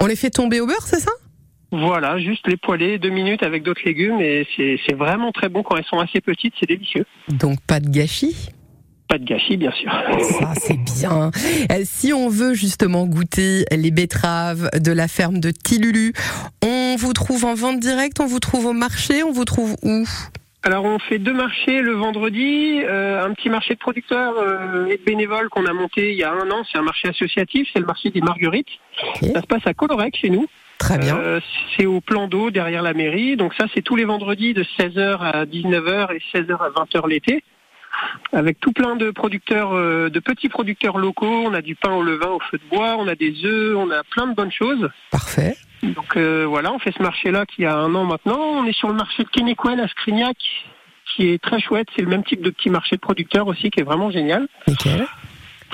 On 0.00 0.06
les 0.06 0.16
fait 0.16 0.28
tomber 0.28 0.60
au 0.60 0.66
beurre, 0.66 0.82
c'est 0.82 1.00
ça? 1.00 1.10
Voilà, 1.78 2.18
juste 2.18 2.46
les 2.46 2.56
poêler 2.56 2.98
deux 2.98 3.10
minutes 3.10 3.42
avec 3.42 3.62
d'autres 3.62 3.82
légumes 3.84 4.20
et 4.20 4.46
c'est 4.56 4.94
vraiment 4.94 5.32
très 5.32 5.48
bon 5.48 5.62
quand 5.62 5.76
elles 5.76 5.84
sont 5.84 5.98
assez 5.98 6.20
petites, 6.20 6.54
c'est 6.58 6.68
délicieux. 6.68 7.04
Donc 7.28 7.58
pas 7.66 7.80
de 7.80 7.88
gâchis 7.88 8.50
pas 9.06 9.18
de 9.18 9.24
gâchis, 9.24 9.58
bien 9.58 9.70
sûr. 9.70 9.92
Ça, 10.22 10.54
c'est 10.56 10.78
bien. 10.78 11.30
Si 11.84 12.14
on 12.14 12.30
veut 12.30 12.54
justement 12.54 13.04
goûter 13.04 13.64
les 13.70 13.90
betteraves 13.90 14.70
de 14.80 14.92
la 14.92 15.08
ferme 15.08 15.40
de 15.40 15.50
Tilulu, 15.50 16.14
on 16.64 16.96
vous 16.96 17.12
trouve 17.12 17.44
en 17.44 17.54
vente 17.54 17.80
directe, 17.80 18.20
on 18.20 18.26
vous 18.26 18.40
trouve 18.40 18.64
au 18.64 18.72
marché, 18.72 19.22
on 19.22 19.30
vous 19.30 19.44
trouve 19.44 19.76
où? 19.82 20.04
Alors 20.62 20.86
on 20.86 20.98
fait 20.98 21.18
deux 21.18 21.34
marchés 21.34 21.82
le 21.82 21.92
vendredi, 21.92 22.80
euh, 22.82 23.22
un 23.22 23.34
petit 23.34 23.50
marché 23.50 23.74
de 23.74 23.78
producteurs 23.78 24.34
euh, 24.38 24.86
et 24.86 24.96
de 24.96 25.02
bénévoles 25.04 25.50
qu'on 25.50 25.66
a 25.66 25.74
monté 25.74 26.12
il 26.12 26.16
y 26.16 26.24
a 26.24 26.32
un 26.32 26.50
an, 26.50 26.64
c'est 26.72 26.78
un 26.78 26.82
marché 26.82 27.06
associatif, 27.08 27.68
c'est 27.74 27.80
le 27.80 27.86
marché 27.86 28.08
des 28.08 28.22
Marguerites. 28.22 28.66
Okay. 29.16 29.32
Ça 29.34 29.42
se 29.42 29.46
passe 29.46 29.66
à 29.66 29.74
Colorec 29.74 30.16
chez 30.16 30.30
nous. 30.30 30.46
Très 30.78 30.98
bien. 30.98 31.16
Euh, 31.16 31.40
c'est 31.76 31.86
au 31.86 32.00
plan 32.00 32.28
d'eau 32.28 32.50
derrière 32.50 32.82
la 32.82 32.94
mairie. 32.94 33.36
Donc 33.36 33.54
ça, 33.54 33.66
c'est 33.74 33.82
tous 33.82 33.96
les 33.96 34.04
vendredis 34.04 34.54
de 34.54 34.64
16h 34.64 35.18
à 35.20 35.44
19h 35.44 36.14
et 36.14 36.22
16h 36.36 36.56
à 36.60 36.70
20h 36.70 37.08
l'été. 37.08 37.44
Avec 38.32 38.58
tout 38.60 38.72
plein 38.72 38.96
de 38.96 39.10
producteurs, 39.10 39.74
euh, 39.74 40.10
de 40.10 40.18
petits 40.18 40.48
producteurs 40.48 40.98
locaux. 40.98 41.44
On 41.46 41.54
a 41.54 41.62
du 41.62 41.76
pain 41.76 41.92
au 41.92 42.02
levain 42.02 42.30
au 42.30 42.40
feu 42.40 42.58
de 42.58 42.68
bois, 42.68 42.96
on 42.98 43.06
a 43.08 43.14
des 43.14 43.44
œufs, 43.44 43.76
on 43.76 43.90
a 43.90 44.02
plein 44.04 44.26
de 44.26 44.34
bonnes 44.34 44.52
choses. 44.52 44.90
Parfait. 45.10 45.56
Donc 45.82 46.16
euh, 46.16 46.44
voilà, 46.48 46.72
on 46.72 46.78
fait 46.78 46.92
ce 46.96 47.02
marché-là 47.02 47.46
qui 47.46 47.64
a 47.64 47.76
un 47.76 47.94
an 47.94 48.04
maintenant. 48.04 48.38
On 48.38 48.64
est 48.66 48.72
sur 48.72 48.88
le 48.88 48.94
marché 48.94 49.22
de 49.22 49.28
Kennequel 49.28 49.80
à 49.80 49.88
Scrignac, 49.88 50.36
qui 51.14 51.28
est 51.28 51.42
très 51.42 51.60
chouette. 51.60 51.88
C'est 51.94 52.02
le 52.02 52.08
même 52.08 52.24
type 52.24 52.42
de 52.42 52.50
petit 52.50 52.70
marché 52.70 52.96
de 52.96 53.00
producteurs 53.00 53.46
aussi, 53.46 53.70
qui 53.70 53.80
est 53.80 53.84
vraiment 53.84 54.10
génial. 54.10 54.48
Nickel. 54.66 55.06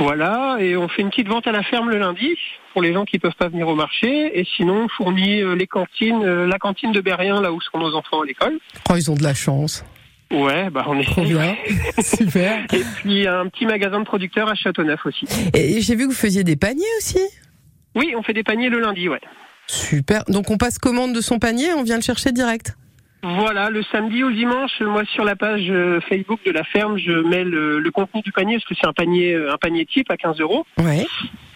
Voilà, 0.00 0.56
et 0.60 0.76
on 0.76 0.88
fait 0.88 1.02
une 1.02 1.10
petite 1.10 1.28
vente 1.28 1.46
à 1.46 1.52
la 1.52 1.62
ferme 1.62 1.90
le 1.90 1.98
lundi 1.98 2.36
pour 2.72 2.82
les 2.82 2.92
gens 2.92 3.04
qui 3.04 3.18
peuvent 3.18 3.34
pas 3.38 3.48
venir 3.48 3.68
au 3.68 3.74
marché, 3.74 4.38
et 4.38 4.46
sinon 4.56 4.84
on 4.84 4.88
fournit 4.88 5.42
les 5.56 5.66
cantines, 5.66 6.24
la 6.24 6.58
cantine 6.58 6.92
de 6.92 7.00
Berrien 7.00 7.40
là 7.40 7.52
où 7.52 7.60
sont 7.60 7.78
nos 7.78 7.94
enfants 7.94 8.22
à 8.22 8.24
l'école. 8.24 8.58
Oh, 8.90 8.94
ils 8.96 9.10
ont 9.10 9.14
de 9.14 9.22
la 9.22 9.34
chance. 9.34 9.84
Ouais, 10.32 10.70
bah 10.70 10.84
on 10.86 10.98
est 10.98 11.04
Trop 11.04 11.22
bien, 11.22 11.56
super. 11.98 12.64
Et 12.72 12.82
puis 12.96 13.26
un 13.26 13.48
petit 13.48 13.66
magasin 13.66 13.98
de 13.98 14.04
producteurs 14.04 14.48
à 14.48 14.54
Châteauneuf 14.54 15.04
aussi. 15.04 15.26
Et 15.54 15.80
j'ai 15.80 15.96
vu 15.96 16.04
que 16.04 16.12
vous 16.12 16.18
faisiez 16.18 16.44
des 16.44 16.56
paniers 16.56 16.84
aussi. 16.98 17.18
Oui, 17.96 18.14
on 18.16 18.22
fait 18.22 18.32
des 18.32 18.44
paniers 18.44 18.68
le 18.68 18.78
lundi, 18.78 19.08
ouais. 19.08 19.20
Super. 19.66 20.24
Donc 20.28 20.50
on 20.50 20.56
passe 20.56 20.78
commande 20.78 21.12
de 21.12 21.20
son 21.20 21.38
panier, 21.38 21.72
on 21.74 21.82
vient 21.82 21.96
le 21.96 22.02
chercher 22.02 22.30
direct. 22.32 22.76
Voilà, 23.22 23.70
le 23.70 23.82
samedi 23.84 24.24
ou 24.24 24.28
le 24.28 24.34
dimanche, 24.34 24.80
moi 24.80 25.02
sur 25.12 25.24
la 25.24 25.36
page 25.36 25.70
Facebook 26.08 26.40
de 26.44 26.52
la 26.52 26.64
ferme, 26.64 26.98
je 26.98 27.12
mets 27.12 27.44
le, 27.44 27.78
le 27.78 27.90
contenu 27.90 28.22
du 28.22 28.32
panier 28.32 28.56
parce 28.56 28.64
que 28.64 28.74
c'est 28.74 28.86
un 28.86 28.92
panier, 28.92 29.34
un 29.34 29.58
panier 29.58 29.84
type 29.86 30.10
à 30.10 30.16
15 30.16 30.40
euros. 30.40 30.66
Ouais. 30.78 31.06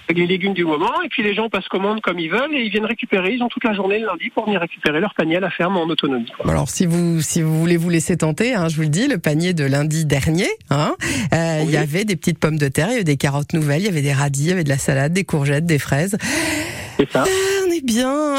Avec 0.07 0.19
les 0.19 0.27
légumes 0.27 0.53
du 0.53 0.67
moment, 0.67 1.01
et 1.03 1.09
puis 1.09 1.23
les 1.23 1.35
gens 1.35 1.49
passent 1.49 1.69
commande 1.69 2.03
comme 2.03 2.19
ils 2.19 2.31
veulent 2.31 2.55
et 2.55 2.61
ils 2.61 2.71
viennent 2.71 2.85
récupérer. 2.85 3.33
Ils 3.33 3.43
ont 3.43 3.49
toute 3.49 3.65
la 3.65 3.73
journée 3.73 3.99
le 3.99 4.05
lundi 4.05 4.29
pour 4.29 4.45
venir 4.45 4.61
récupérer 4.61 5.01
leur 5.01 5.15
panier 5.15 5.37
à 5.37 5.41
la 5.41 5.49
ferme 5.49 5.79
en 5.79 5.85
autonomie. 5.85 6.31
Alors 6.47 6.69
si 6.69 6.85
vous 6.85 7.23
si 7.23 7.41
vous 7.41 7.59
voulez 7.59 7.79
vous 7.79 7.89
laisser 7.89 8.19
tenter, 8.19 8.55
hein, 8.55 8.69
je 8.69 8.77
vous 8.77 8.83
le 8.83 8.89
dis, 8.89 9.09
le 9.09 9.17
panier 9.17 9.55
de 9.55 9.65
lundi 9.65 10.05
dernier, 10.05 10.49
hein, 10.69 10.95
euh, 11.33 11.61
il 11.65 11.71
y 11.71 11.79
avait 11.79 12.05
des 12.05 12.17
petites 12.17 12.39
pommes 12.39 12.59
de 12.59 12.69
terre, 12.69 12.89
il 12.89 12.93
y 12.93 12.95
avait 12.97 13.05
des 13.05 13.17
carottes 13.17 13.55
nouvelles, 13.55 13.81
il 13.81 13.87
y 13.87 13.89
avait 13.89 14.03
des 14.03 14.13
radis, 14.13 14.45
il 14.45 14.49
y 14.51 14.53
avait 14.53 14.65
de 14.65 14.69
la 14.69 14.77
salade, 14.77 15.15
des 15.15 15.25
courgettes, 15.25 15.65
des 15.65 15.79
fraises. 15.79 16.19
C'est 16.99 17.11
ça. 17.11 17.25
Est 17.75 17.85
bien. 17.85 18.35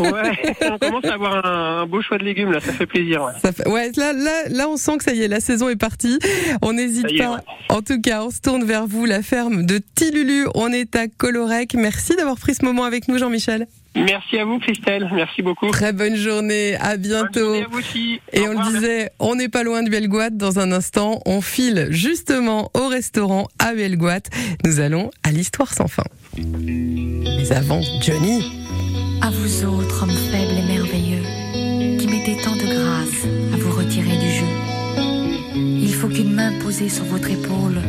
ouais, 0.00 0.56
on 0.70 0.78
commence 0.78 1.04
à 1.04 1.14
avoir 1.14 1.46
un, 1.46 1.82
un, 1.82 1.86
beau 1.86 2.02
choix 2.02 2.18
de 2.18 2.24
légumes 2.24 2.50
là, 2.50 2.58
ça 2.58 2.72
fait 2.72 2.86
plaisir. 2.86 3.22
Ouais, 3.22 3.32
ça 3.40 3.52
fait, 3.52 3.68
ouais 3.68 3.92
là, 3.96 4.12
là, 4.12 4.48
là, 4.48 4.68
on 4.68 4.76
sent 4.76 4.98
que 4.98 5.04
ça 5.04 5.12
y 5.12 5.22
est, 5.22 5.28
la 5.28 5.38
saison 5.38 5.68
est 5.68 5.76
partie. 5.76 6.18
On 6.62 6.72
n'hésite 6.72 7.06
pas. 7.18 7.24
Est, 7.24 7.28
ouais. 7.28 7.36
En 7.68 7.82
tout 7.82 8.00
cas, 8.00 8.24
on 8.24 8.30
se 8.30 8.40
tourne 8.40 8.64
vers 8.64 8.86
vous, 8.86 9.04
la 9.04 9.22
ferme 9.22 9.64
de 9.64 9.80
Tilulu. 9.94 10.46
On 10.54 10.72
est 10.72 10.96
à 10.96 11.06
Colorec. 11.06 11.74
Merci 11.74 12.16
d'avoir 12.16 12.36
pris 12.36 12.54
ce 12.54 12.64
moment 12.64 12.82
avec 12.82 13.06
nous, 13.06 13.18
Jean-Michel. 13.18 13.68
Merci 13.94 14.38
à 14.38 14.44
vous, 14.44 14.58
Christelle. 14.58 15.08
Merci 15.12 15.42
beaucoup. 15.42 15.70
Très 15.70 15.92
bonne 15.92 16.16
journée. 16.16 16.76
À 16.76 16.96
bientôt. 16.96 17.52
Bonne 17.52 17.64
à 17.64 17.68
vous 17.68 17.78
aussi. 17.78 18.20
Et 18.32 18.40
on 18.40 18.52
le 18.52 18.72
disait, 18.72 19.10
on 19.18 19.34
n'est 19.34 19.48
pas 19.48 19.62
loin 19.62 19.82
de 19.82 19.90
Huelgoat. 19.90 20.30
Dans 20.30 20.58
un 20.58 20.72
instant, 20.72 21.20
on 21.26 21.40
file 21.40 21.88
justement 21.90 22.70
au 22.74 22.88
restaurant 22.88 23.48
à 23.58 23.74
Huelgoat. 23.74 24.30
Nous 24.64 24.80
allons 24.80 25.10
à 25.22 25.30
l'histoire 25.30 25.72
sans 25.72 25.88
fin. 25.88 26.04
Mais 26.44 27.52
avant, 27.52 27.80
Johnny. 28.00 28.42
À 29.20 29.30
vous 29.30 29.64
autres, 29.64 30.02
hommes 30.02 30.10
faibles 30.10 30.58
et 30.58 30.66
merveilleux, 30.66 31.24
qui 31.98 32.06
mettez 32.06 32.36
tant 32.42 32.54
de 32.56 32.66
grâce 32.66 33.24
à 33.52 33.56
vous 33.56 33.72
retirer 33.72 34.16
du 34.16 34.30
jeu. 34.30 34.46
Il 35.54 35.92
faut 35.94 36.08
qu'une 36.08 36.32
main 36.34 36.52
posée 36.62 36.88
sur 36.88 37.04
votre 37.04 37.30
épaule 37.30 37.80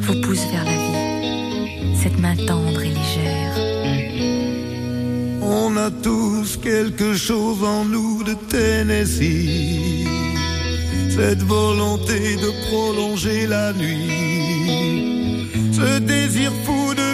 vous 0.00 0.20
pousse 0.20 0.44
vers 0.52 0.64
la 0.64 0.72
vie. 0.72 1.96
Cette 2.02 2.18
main 2.18 2.36
tendre 2.36 2.82
et 2.82 2.88
légère. 2.88 3.54
On 5.40 5.76
a 5.76 5.90
tous 5.90 6.58
quelque 6.58 7.14
chose 7.14 7.62
en 7.64 7.84
nous 7.84 8.22
de 8.24 8.34
Tennessee. 8.50 10.06
Cette 11.08 11.42
volonté 11.42 12.36
de 12.36 12.50
prolonger 12.68 13.46
la 13.46 13.72
nuit. 13.72 15.48
Ce 15.72 15.98
désir 15.98 16.52
fou 16.64 16.94
de 16.94 17.13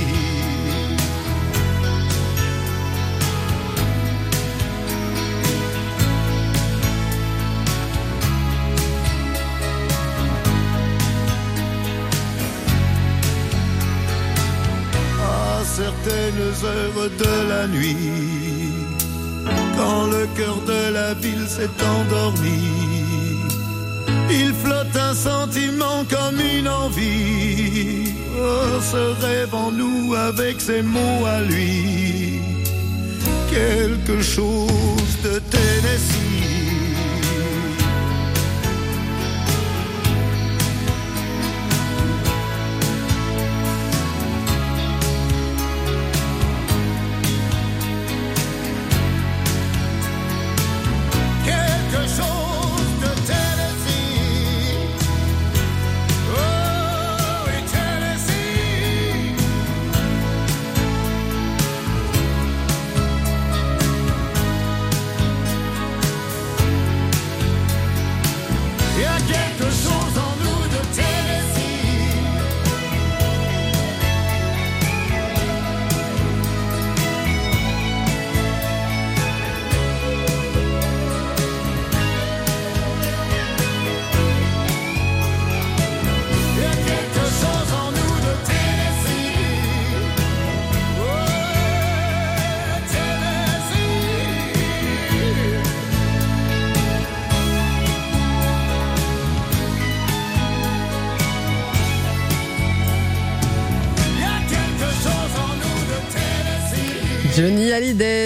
Certaines 15.81 16.53
heures 16.71 17.09
de 17.23 17.35
la 17.49 17.67
nuit, 17.67 18.73
quand 19.77 20.05
le 20.15 20.23
cœur 20.37 20.57
de 20.73 20.93
la 20.93 21.13
ville 21.15 21.47
s'est 21.47 21.77
endormi, 21.95 22.63
il 24.29 24.53
flotte 24.63 24.95
un 25.09 25.13
sentiment 25.13 25.99
comme 26.13 26.39
une 26.39 26.67
envie. 26.67 28.13
Oh, 28.37 28.79
ce 28.91 29.03
rêve 29.25 29.53
en 29.53 29.71
nous 29.71 30.13
avec 30.13 30.61
ses 30.61 30.81
mots 30.81 31.25
à 31.25 31.41
lui, 31.41 32.41
quelque 33.49 34.21
chose 34.21 35.13
de 35.23 35.39
Tennessee. 35.53 36.20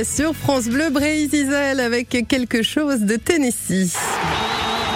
Sur 0.04 0.36
France 0.36 0.66
Bleu 0.66 0.90
Brésil 0.90 1.54
avec 1.54 2.26
quelque 2.28 2.64
chose 2.64 3.02
de 3.02 3.16
Tennessee. 3.16 3.96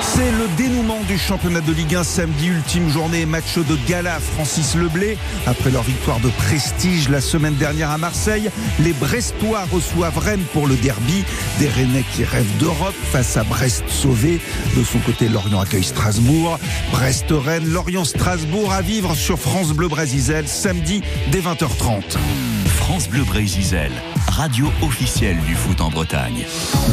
C'est 0.02 0.32
le 0.32 0.48
dénouement 0.58 0.98
du 1.08 1.20
championnat 1.20 1.62
de 1.62 1.72
Ligue 1.72 1.94
1 1.94 2.04
samedi, 2.04 2.48
ultime 2.48 2.90
journée, 2.90 3.28
match 3.28 3.60
de 3.60 3.78
gala 3.88 4.20
Francis 4.20 4.74
Leblé. 4.74 5.20
Après 5.46 5.70
leur 5.70 5.84
victoire 5.84 6.20
de 6.22 6.30
prestige 6.30 7.10
la 7.10 7.22
semaine 7.22 7.54
dernière 7.58 7.92
à 7.92 8.00
Marseille, 8.00 8.50
les 8.80 8.94
Brestois 8.94 9.66
reçoivent 9.72 10.18
Rennes 10.18 10.46
pour 10.52 10.66
le 10.66 10.78
derby. 10.78 11.24
Des 11.60 11.70
Rennais 11.70 12.04
qui 12.16 12.24
rêvent 12.24 12.58
d'Europe 12.58 12.96
face 13.12 13.38
à 13.38 13.44
Brest 13.44 13.84
sauvé. 13.88 14.42
De 14.76 14.84
son 14.84 14.98
côté, 14.98 15.28
Lorient 15.28 15.60
accueille 15.60 15.84
Strasbourg. 15.84 16.58
Brest-Rennes, 16.92 17.70
Lorient-Strasbourg 17.70 18.74
à 18.74 18.82
vivre 18.82 19.14
sur 19.14 19.38
France 19.38 19.74
Bleu 19.74 19.90
Brésil 19.90 20.44
samedi 20.48 21.04
dès 21.32 21.40
20h30. 21.40 22.18
France 22.90 23.08
Bleu 23.08 23.24
Brésil, 23.24 23.92
radio 24.30 24.66
officielle 24.82 25.38
du 25.46 25.54
foot 25.54 25.80
en 25.80 25.92
Bretagne. 25.92 26.44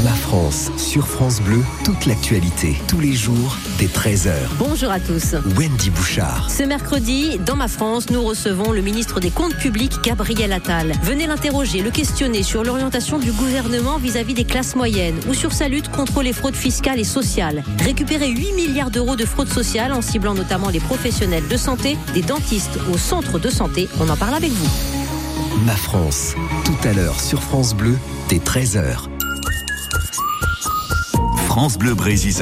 Ma 0.05 0.11
France, 0.11 0.71
sur 0.77 1.09
France 1.09 1.41
Bleu, 1.41 1.63
toute 1.87 2.05
l'actualité, 2.05 2.77
tous 2.87 3.01
les 3.01 3.15
jours, 3.15 3.57
dès 3.79 3.87
13h. 3.87 4.35
Bonjour 4.59 4.91
à 4.91 5.01
tous. 5.01 5.35
Wendy 5.57 5.89
Bouchard. 5.89 6.51
Ce 6.51 6.65
mercredi, 6.65 7.39
dans 7.39 7.57
ma 7.57 7.67
France, 7.67 8.11
nous 8.11 8.23
recevons 8.23 8.73
le 8.73 8.83
ministre 8.83 9.21
des 9.21 9.31
Comptes 9.31 9.57
publics, 9.57 9.95
Gabriel 10.03 10.53
Attal. 10.53 10.93
Venez 11.03 11.27
l'interroger, 11.27 11.81
le 11.81 11.91
questionner 11.91 12.43
sur 12.43 12.63
l'orientation 12.63 13.19
du 13.19 13.33
gouvernement 13.33 13.97
vis-à-vis 13.97 14.35
des 14.35 14.45
classes 14.45 14.77
moyennes 14.77 15.19
ou 15.31 15.33
sur 15.33 15.55
sa 15.55 15.67
lutte 15.67 15.89
contre 15.89 16.21
les 16.21 16.35
fraudes 16.35 16.57
fiscales 16.57 17.01
et 17.01 17.05
sociales. 17.05 17.65
Récupérer 17.83 18.29
8 18.29 18.53
milliards 18.53 18.91
d'euros 18.91 19.17
de 19.17 19.25
fraude 19.25 19.49
sociale 19.49 19.95
en 19.95 20.03
ciblant 20.03 20.35
notamment 20.35 20.69
les 20.69 20.81
professionnels 20.81 21.49
de 21.49 21.57
santé, 21.57 21.97
des 22.13 22.21
dentistes 22.21 22.79
au 22.93 22.99
centre 22.99 23.39
de 23.39 23.49
santé. 23.49 23.89
On 23.99 24.11
en 24.11 24.17
parle 24.17 24.35
avec 24.35 24.51
vous. 24.51 25.06
Ma 25.65 25.75
France, 25.75 26.35
tout 26.65 26.89
à 26.89 26.93
l'heure 26.93 27.19
sur 27.19 27.43
France 27.43 27.75
Bleu, 27.75 27.97
dès 28.29 28.37
13h. 28.37 29.09
France 31.47 31.79
Bleu 31.79 31.95
Brésil, 31.95 32.35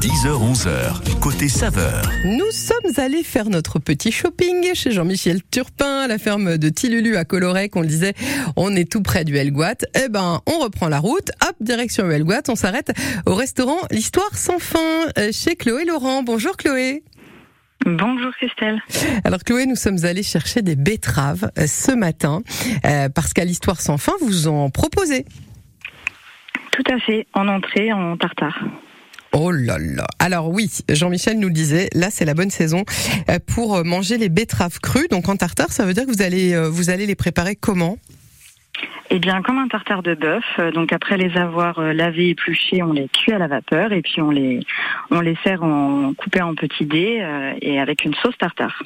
10h-11h, 0.00 1.18
côté 1.20 1.48
saveur. 1.48 2.10
Nous 2.24 2.50
sommes 2.50 2.92
allés 2.96 3.22
faire 3.22 3.48
notre 3.48 3.78
petit 3.78 4.10
shopping 4.10 4.74
chez 4.74 4.90
Jean-Michel 4.90 5.42
Turpin 5.48 6.00
à 6.00 6.08
la 6.08 6.18
ferme 6.18 6.58
de 6.58 6.68
Tilulu 6.68 7.16
à 7.16 7.24
Colorec. 7.24 7.76
On 7.76 7.82
le 7.82 7.86
disait, 7.86 8.14
on 8.56 8.74
est 8.74 8.90
tout 8.90 9.02
près 9.02 9.24
du 9.24 9.36
Helgoat. 9.36 9.84
Eh 9.94 10.08
ben, 10.08 10.40
on 10.46 10.58
reprend 10.58 10.88
la 10.88 10.98
route. 10.98 11.30
Hop, 11.46 11.54
direction 11.60 12.06
le 12.06 12.14
Helgoat. 12.14 12.42
On 12.48 12.56
s'arrête 12.56 12.90
au 13.26 13.34
restaurant 13.34 13.78
L'Histoire 13.92 14.36
sans 14.36 14.58
fin 14.58 15.06
euh, 15.18 15.30
chez 15.30 15.54
Chloé 15.54 15.84
Laurent. 15.84 16.24
Bonjour 16.24 16.56
Chloé. 16.56 17.04
Bonjour 17.86 18.32
Christelle. 18.36 18.80
Alors 19.24 19.40
Chloé, 19.44 19.66
nous 19.66 19.76
sommes 19.76 20.04
allés 20.04 20.22
chercher 20.22 20.62
des 20.62 20.76
betteraves 20.76 21.50
euh, 21.58 21.66
ce 21.66 21.92
matin 21.92 22.42
euh, 22.84 23.08
parce 23.08 23.32
qu'à 23.32 23.44
l'Histoire 23.44 23.80
sans 23.80 23.98
fin, 23.98 24.12
vous 24.20 24.48
en 24.48 24.68
proposez. 24.68 25.24
Tout 26.72 26.92
à 26.92 26.98
fait, 26.98 27.26
en 27.34 27.48
entrée, 27.48 27.92
en 27.92 28.16
tartare. 28.16 28.64
Oh 29.32 29.50
là 29.50 29.78
là. 29.78 30.06
Alors 30.18 30.48
oui, 30.50 30.70
Jean-Michel 30.88 31.38
nous 31.38 31.48
le 31.48 31.54
disait, 31.54 31.88
là 31.94 32.08
c'est 32.10 32.24
la 32.24 32.34
bonne 32.34 32.50
saison 32.50 32.84
euh, 33.30 33.38
pour 33.46 33.84
manger 33.84 34.18
les 34.18 34.28
betteraves 34.28 34.80
crues. 34.80 35.08
Donc 35.10 35.28
en 35.28 35.36
tartare, 35.36 35.70
ça 35.70 35.84
veut 35.84 35.94
dire 35.94 36.06
que 36.06 36.10
vous 36.10 36.22
allez 36.22 36.58
vous 36.68 36.90
allez 36.90 37.06
les 37.06 37.14
préparer 37.14 37.54
comment? 37.54 37.98
Eh 39.10 39.18
bien, 39.18 39.40
comme 39.42 39.58
un 39.58 39.68
tartare 39.68 40.02
de 40.02 40.14
bœuf. 40.14 40.44
euh, 40.58 40.70
Donc 40.70 40.92
après 40.92 41.16
les 41.16 41.36
avoir 41.38 41.78
euh, 41.78 41.92
lavés, 41.92 42.30
épluchés, 42.30 42.82
on 42.82 42.92
les 42.92 43.08
cuit 43.08 43.32
à 43.32 43.38
la 43.38 43.46
vapeur 43.46 43.92
et 43.92 44.02
puis 44.02 44.20
on 44.20 44.30
les 44.30 44.60
on 45.10 45.20
les 45.20 45.36
sert 45.44 45.62
en 45.62 46.12
coupés 46.14 46.42
en 46.42 46.54
petits 46.54 46.84
dés 46.84 47.18
euh, 47.22 47.54
et 47.62 47.80
avec 47.80 48.04
une 48.04 48.14
sauce 48.14 48.36
tartare. 48.38 48.82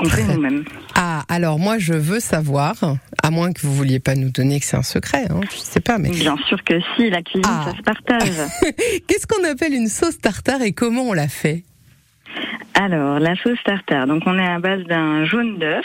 On 0.00 0.04
fait 0.08 0.24
nous-mêmes. 0.24 0.64
Ah, 0.96 1.22
alors 1.28 1.58
moi 1.60 1.78
je 1.78 1.92
veux 1.94 2.18
savoir, 2.20 2.74
à 3.22 3.30
moins 3.30 3.52
que 3.52 3.60
vous 3.62 3.72
vouliez 3.74 4.00
pas 4.00 4.16
nous 4.16 4.30
donner 4.30 4.58
que 4.58 4.66
c'est 4.66 4.76
un 4.76 4.82
secret, 4.82 5.26
hein, 5.30 5.40
je 5.50 5.56
sais 5.58 5.80
pas, 5.80 5.98
mais 5.98 6.10
Bien 6.10 6.36
sûr 6.48 6.62
que 6.64 6.74
si, 6.96 7.08
la 7.08 7.22
cuisine 7.22 7.42
Ah. 7.46 7.66
ça 7.70 7.76
se 7.76 7.82
partage. 7.82 8.28
qu'est-ce 9.06 9.26
qu'on 9.28 9.44
appelle 9.48 9.74
une 9.74 9.88
sauce 9.88 10.18
tartare 10.18 10.62
et 10.62 10.72
comment 10.72 11.02
on 11.02 11.12
la 11.12 11.28
fait? 11.28 11.62
Alors, 12.74 13.18
la 13.18 13.34
sauce 13.36 13.58
tartare. 13.64 14.06
Donc, 14.06 14.22
on 14.26 14.38
est 14.38 14.46
à 14.46 14.58
base 14.60 14.84
d'un 14.84 15.24
jaune 15.24 15.58
d'œuf. 15.58 15.84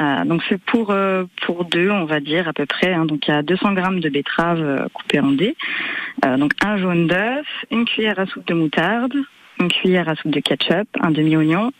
Euh, 0.00 0.24
donc, 0.24 0.42
c'est 0.48 0.60
pour 0.60 0.90
euh, 0.90 1.24
pour 1.46 1.64
deux, 1.64 1.90
on 1.90 2.04
va 2.04 2.18
dire 2.20 2.48
à 2.48 2.52
peu 2.52 2.66
près. 2.66 2.92
hein. 2.92 3.04
Donc, 3.04 3.28
il 3.28 3.30
y 3.30 3.34
a 3.34 3.42
200 3.42 3.74
grammes 3.74 4.00
de 4.00 4.08
betterave 4.08 4.60
euh, 4.60 4.88
coupée 4.92 5.20
en 5.20 5.30
dés. 5.30 5.56
Euh, 6.24 6.36
donc, 6.36 6.52
un 6.64 6.78
jaune 6.78 7.06
d'œuf, 7.06 7.46
une 7.70 7.84
cuillère 7.84 8.18
à 8.18 8.26
soupe 8.26 8.46
de 8.48 8.54
moutarde, 8.54 9.14
une 9.60 9.68
cuillère 9.68 10.08
à 10.08 10.16
soupe 10.16 10.32
de 10.32 10.40
ketchup, 10.40 10.88
un 11.00 11.10
demi-oignon, 11.12 11.70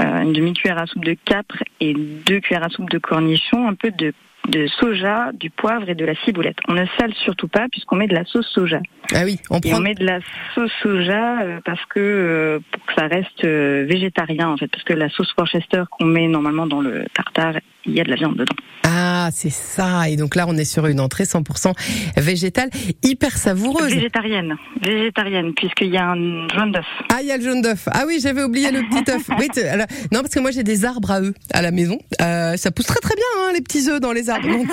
euh, 0.00 0.20
une 0.20 0.32
demi-cuillère 0.32 0.78
à 0.78 0.86
soupe 0.86 1.04
de 1.04 1.16
capre 1.24 1.56
et 1.80 1.94
deux 1.94 2.38
cuillères 2.40 2.64
à 2.64 2.68
soupe 2.68 2.90
de 2.90 2.98
cornichons, 2.98 3.66
un 3.66 3.74
peu 3.74 3.90
de 3.90 4.12
de 4.48 4.66
soja, 4.78 5.30
du 5.34 5.50
poivre 5.50 5.88
et 5.88 5.94
de 5.94 6.04
la 6.04 6.14
ciboulette. 6.24 6.56
On 6.68 6.74
ne 6.74 6.84
sale 6.98 7.12
surtout 7.24 7.48
pas 7.48 7.66
puisqu'on 7.70 7.96
met 7.96 8.06
de 8.06 8.14
la 8.14 8.24
sauce 8.24 8.46
soja. 8.52 8.80
Ah 9.14 9.22
oui, 9.24 9.38
on 9.50 9.58
Et 9.58 9.70
prend. 9.70 9.78
on 9.78 9.80
met 9.82 9.94
de 9.94 10.04
la 10.04 10.18
sauce 10.54 10.70
soja 10.82 11.40
euh, 11.42 11.60
parce 11.64 11.84
que 11.86 11.98
euh, 12.00 12.58
pour 12.70 12.84
que 12.86 12.92
ça 12.94 13.06
reste 13.06 13.44
euh, 13.44 13.86
végétarien 13.88 14.48
en 14.48 14.56
fait, 14.56 14.68
parce 14.68 14.84
que 14.84 14.92
la 14.92 15.08
sauce 15.08 15.32
Worcester 15.38 15.82
qu'on 15.90 16.06
met 16.06 16.26
normalement 16.28 16.66
dans 16.66 16.80
le 16.80 17.04
tartare, 17.14 17.54
il 17.84 17.94
y 17.94 18.00
a 18.00 18.04
de 18.04 18.10
la 18.10 18.16
viande 18.16 18.36
dedans. 18.36 18.56
Ah, 18.88 19.28
c'est 19.32 19.50
ça. 19.50 20.08
Et 20.08 20.16
donc 20.16 20.34
là, 20.36 20.46
on 20.48 20.56
est 20.56 20.64
sur 20.64 20.86
une 20.86 21.00
entrée 21.00 21.24
100% 21.24 21.72
végétale, 22.20 22.70
hyper 23.02 23.30
savoureuse. 23.36 23.92
Végétarienne, 23.92 24.56
végétarienne 24.80 25.52
puisqu'il 25.54 25.88
y 25.88 25.96
a 25.96 26.08
un 26.10 26.48
jaune 26.48 26.72
d'œuf. 26.72 26.86
Ah, 27.12 27.18
il 27.20 27.28
y 27.28 27.32
a 27.32 27.36
le 27.36 27.42
jaune 27.44 27.62
d'œuf. 27.62 27.88
Ah 27.92 28.04
oui, 28.06 28.18
j'avais 28.22 28.42
oublié 28.42 28.70
le 28.70 28.80
petit 28.82 29.10
œuf. 29.10 29.22
Oui, 29.38 29.48
alors- 29.68 29.86
non, 30.12 30.20
parce 30.20 30.34
que 30.34 30.40
moi 30.40 30.50
j'ai 30.50 30.62
des 30.62 30.84
arbres 30.84 31.10
à 31.10 31.20
œufs 31.20 31.34
à 31.52 31.62
la 31.62 31.70
maison. 31.70 31.98
Euh, 32.22 32.56
ça 32.56 32.70
pousse 32.70 32.86
très 32.86 33.00
très 33.00 33.14
bien, 33.14 33.24
hein, 33.40 33.50
les 33.54 33.60
petits 33.60 33.88
œufs 33.90 34.00
dans 34.00 34.12
les 34.12 34.30
arbres. 34.30 34.35
Non, 34.44 34.64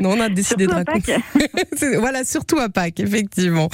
non 0.00 0.10
on 0.16 0.20
a 0.20 0.28
décidé 0.28 0.64
Surtout 0.64 0.84
de 0.84 0.90
raconter. 0.90 1.16
Voilà, 1.98 2.24
surtout 2.24 2.58
à 2.58 2.68
Pâques, 2.68 3.00
effectivement. 3.00 3.68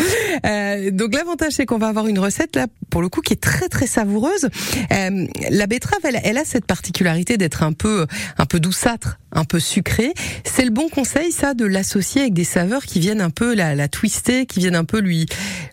Euh, 0.44 0.90
donc 0.90 1.14
l'avantage, 1.14 1.52
c'est 1.52 1.66
qu'on 1.66 1.78
va 1.78 1.88
avoir 1.88 2.06
une 2.06 2.18
recette 2.18 2.56
là, 2.56 2.66
pour 2.90 3.02
le 3.02 3.08
coup, 3.08 3.20
qui 3.20 3.32
est 3.32 3.40
très 3.40 3.68
très 3.68 3.86
savoureuse. 3.86 4.48
Euh, 4.92 5.26
la 5.50 5.66
betterave, 5.66 6.00
elle, 6.04 6.20
elle 6.24 6.38
a 6.38 6.44
cette 6.44 6.66
particularité 6.66 7.36
d'être 7.36 7.62
un 7.62 7.72
peu 7.72 8.06
un 8.38 8.46
peu 8.46 8.60
douceâtre, 8.60 9.18
un 9.32 9.44
peu 9.44 9.60
sucrée. 9.60 10.12
C'est 10.44 10.64
le 10.64 10.70
bon 10.70 10.88
conseil, 10.88 11.32
ça, 11.32 11.54
de 11.54 11.64
l'associer 11.64 12.22
avec 12.22 12.34
des 12.34 12.44
saveurs 12.44 12.84
qui 12.84 13.00
viennent 13.00 13.20
un 13.20 13.30
peu 13.30 13.54
la, 13.54 13.74
la 13.74 13.88
twister, 13.88 14.46
qui 14.46 14.60
viennent 14.60 14.76
un 14.76 14.84
peu 14.84 15.00
lui 15.00 15.26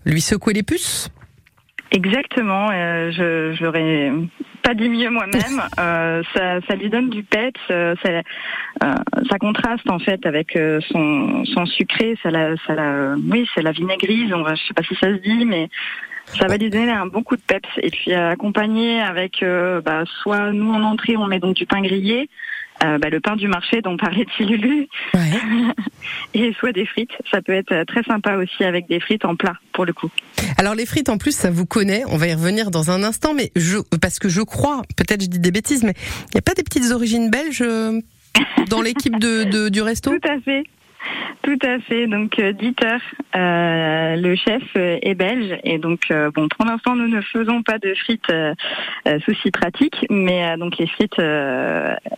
lui 0.05 0.21
secouer 0.21 0.53
les 0.53 0.63
puces? 0.63 1.09
Exactement, 1.91 2.69
euh, 2.71 3.09
je, 3.11 3.53
je 3.53 3.63
l'aurais 3.63 4.11
pas 4.61 4.75
dit 4.75 4.89
mieux 4.89 5.09
moi-même. 5.09 5.39
Euh, 5.79 6.21
ça, 6.35 6.59
ça 6.67 6.75
lui 6.75 6.89
donne 6.89 7.09
du 7.09 7.23
peps, 7.23 7.59
euh, 7.71 7.95
ça, 8.03 8.09
euh, 8.09 8.95
ça 9.29 9.37
contraste 9.39 9.89
en 9.89 9.97
fait 9.97 10.25
avec 10.25 10.55
euh, 10.57 10.81
son, 10.89 11.45
son 11.45 11.65
sucré, 11.65 12.17
ça 12.21 12.31
la, 12.31 12.57
ça 12.67 12.75
la, 12.75 13.15
oui, 13.15 13.47
c'est 13.55 13.61
la 13.61 13.71
vinaigrise. 13.71 14.33
On 14.33 14.41
va, 14.41 14.55
je 14.55 14.63
sais 14.63 14.73
pas 14.73 14.83
si 14.83 14.95
ça 14.95 15.07
se 15.07 15.21
dit, 15.21 15.45
mais 15.45 15.69
ça 16.25 16.47
va 16.47 16.57
lui 16.57 16.69
donner 16.69 16.91
un 16.91 17.05
bon 17.05 17.23
coup 17.23 17.37
de 17.37 17.41
peps. 17.41 17.69
Et 17.81 17.89
puis 17.91 18.13
accompagné 18.13 18.99
avec, 19.01 19.41
euh, 19.41 19.79
bah, 19.79 20.03
soit 20.21 20.51
nous 20.51 20.71
en 20.71 20.83
entrée, 20.83 21.15
on 21.15 21.27
met 21.27 21.39
donc 21.39 21.55
du 21.55 21.65
pain 21.65 21.81
grillé. 21.81 22.29
Euh, 22.83 22.97
bah, 22.97 23.09
le 23.09 23.19
pain 23.19 23.35
du 23.35 23.47
marché 23.47 23.81
dont 23.81 23.97
parlait 23.97 24.25
Tilulu 24.37 24.87
et 26.33 26.53
soit 26.59 26.71
des 26.71 26.85
frites. 26.85 27.11
Ça 27.31 27.41
peut 27.41 27.53
être 27.53 27.83
très 27.85 28.03
sympa 28.03 28.35
aussi 28.37 28.63
avec 28.63 28.87
des 28.87 28.99
frites 28.99 29.25
en 29.25 29.35
plat 29.35 29.53
pour 29.73 29.85
le 29.85 29.93
coup. 29.93 30.09
Alors 30.57 30.75
les 30.75 30.85
frites 30.85 31.09
en 31.09 31.17
plus 31.17 31.35
ça 31.35 31.51
vous 31.51 31.65
connaît, 31.65 32.03
on 32.07 32.17
va 32.17 32.27
y 32.27 32.33
revenir 32.33 32.71
dans 32.71 32.91
un 32.91 33.03
instant, 33.03 33.33
mais 33.33 33.51
je 33.55 33.77
parce 34.01 34.19
que 34.19 34.29
je 34.29 34.41
crois, 34.41 34.81
peut-être 34.97 35.21
je 35.23 35.27
dis 35.27 35.39
des 35.39 35.51
bêtises, 35.51 35.83
mais 35.83 35.93
il 36.27 36.35
n'y 36.35 36.39
a 36.39 36.41
pas 36.41 36.53
des 36.53 36.63
petites 36.63 36.91
origines 36.91 37.29
belges 37.29 37.61
euh, 37.61 37.99
dans 38.69 38.81
l'équipe 38.81 39.17
de, 39.19 39.43
de- 39.43 39.69
du 39.69 39.81
resto? 39.81 40.11
Tout 40.11 40.27
à 40.29 40.39
fait. 40.41 40.63
Tout 41.43 41.57
à 41.63 41.79
fait. 41.79 42.07
Donc 42.07 42.37
euh, 42.39 42.51
Dieter, 42.51 42.97
euh, 43.35 44.15
le 44.15 44.35
chef, 44.35 44.63
euh, 44.75 44.97
est 45.01 45.15
belge 45.15 45.57
et 45.63 45.77
donc 45.77 46.01
euh, 46.11 46.31
bon 46.31 46.47
pour 46.49 46.65
l'instant 46.65 46.95
nous 46.95 47.07
ne 47.07 47.21
faisons 47.21 47.63
pas 47.63 47.77
de 47.77 47.93
frites 47.95 48.29
euh, 48.29 48.53
souci 49.25 49.51
pratique, 49.51 50.05
mais 50.09 50.57
donc 50.57 50.77
les 50.77 50.87
frites 50.87 51.19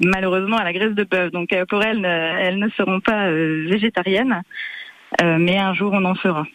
malheureusement 0.01 0.57
à 0.57 0.63
la 0.63 0.73
graisse 0.73 0.95
de 0.95 1.03
bœuf. 1.03 1.31
Donc 1.31 1.49
pour 1.69 1.83
elles, 1.83 2.03
elles 2.05 2.57
ne 2.57 2.69
seront 2.69 2.99
pas 2.99 3.29
végétariennes, 3.31 4.41
mais 5.21 5.57
un 5.57 5.73
jour 5.73 5.91
on 5.93 6.03
en 6.05 6.15
fera. 6.15 6.45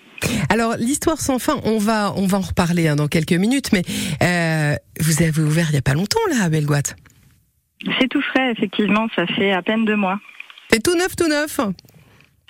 Alors 0.51 0.75
l'histoire 0.79 1.19
sans 1.19 1.39
fin, 1.39 1.57
on 1.65 1.79
va 1.79 2.13
on 2.17 2.27
va 2.27 2.39
en 2.39 2.43
reparler 2.43 2.89
hein, 2.89 2.97
dans 2.97 3.09
quelques 3.09 3.33
minutes, 3.33 3.71
mais 3.73 3.83
vous 5.01 5.23
avez 5.23 5.43
ouvert 5.43 5.67
il 5.71 5.75
y 5.75 5.79
a 5.79 5.83
pas 5.83 5.95
longtemps 5.95 6.21
là 6.31 6.45
à. 6.45 6.97
C'est 8.01 8.09
tout 8.09 8.23
frais 8.23 8.51
effectivement, 8.53 9.07
ça 9.15 9.27
fait 9.27 9.53
à 9.53 9.63
peine 9.63 9.85
deux 9.85 9.97
mois. 9.97 10.19
C'est 10.71 10.83
tout 10.83 10.97
neuf, 10.97 11.15
tout 11.17 11.29
neuf. 11.29 11.61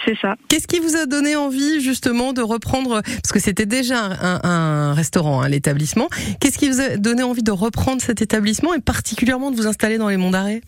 C'est 0.05 0.17
ça. 0.21 0.37
Qu'est-ce 0.49 0.67
qui 0.69 0.79
vous 0.79 0.95
a 0.97 1.07
donné 1.07 1.37
envie 1.37 1.81
justement 1.81 2.33
de 2.33 2.43
reprendre 2.43 3.01
parce 3.03 3.33
que 3.33 3.41
c'était 3.41 3.67
déjà 3.67 3.99
un, 4.05 4.41
un 4.45 4.95
restaurant, 4.95 5.41
hein, 5.43 5.49
l'établissement. 5.49 6.09
Qu'est-ce 6.41 6.59
qui 6.59 6.69
vous 6.69 6.81
a 6.81 6.97
donné 6.97 7.23
envie 7.23 7.43
de 7.43 7.51
reprendre 7.51 8.01
cet 8.03 8.21
établissement 8.23 8.75
et 8.75 8.81
particulièrement 8.81 9.51
de 9.51 9.57
vous 9.57 9.67
installer 9.67 9.99
dans 9.99 10.09
les 10.09 10.17
Monts 10.17 10.31
d'Arrêt? 10.31 10.61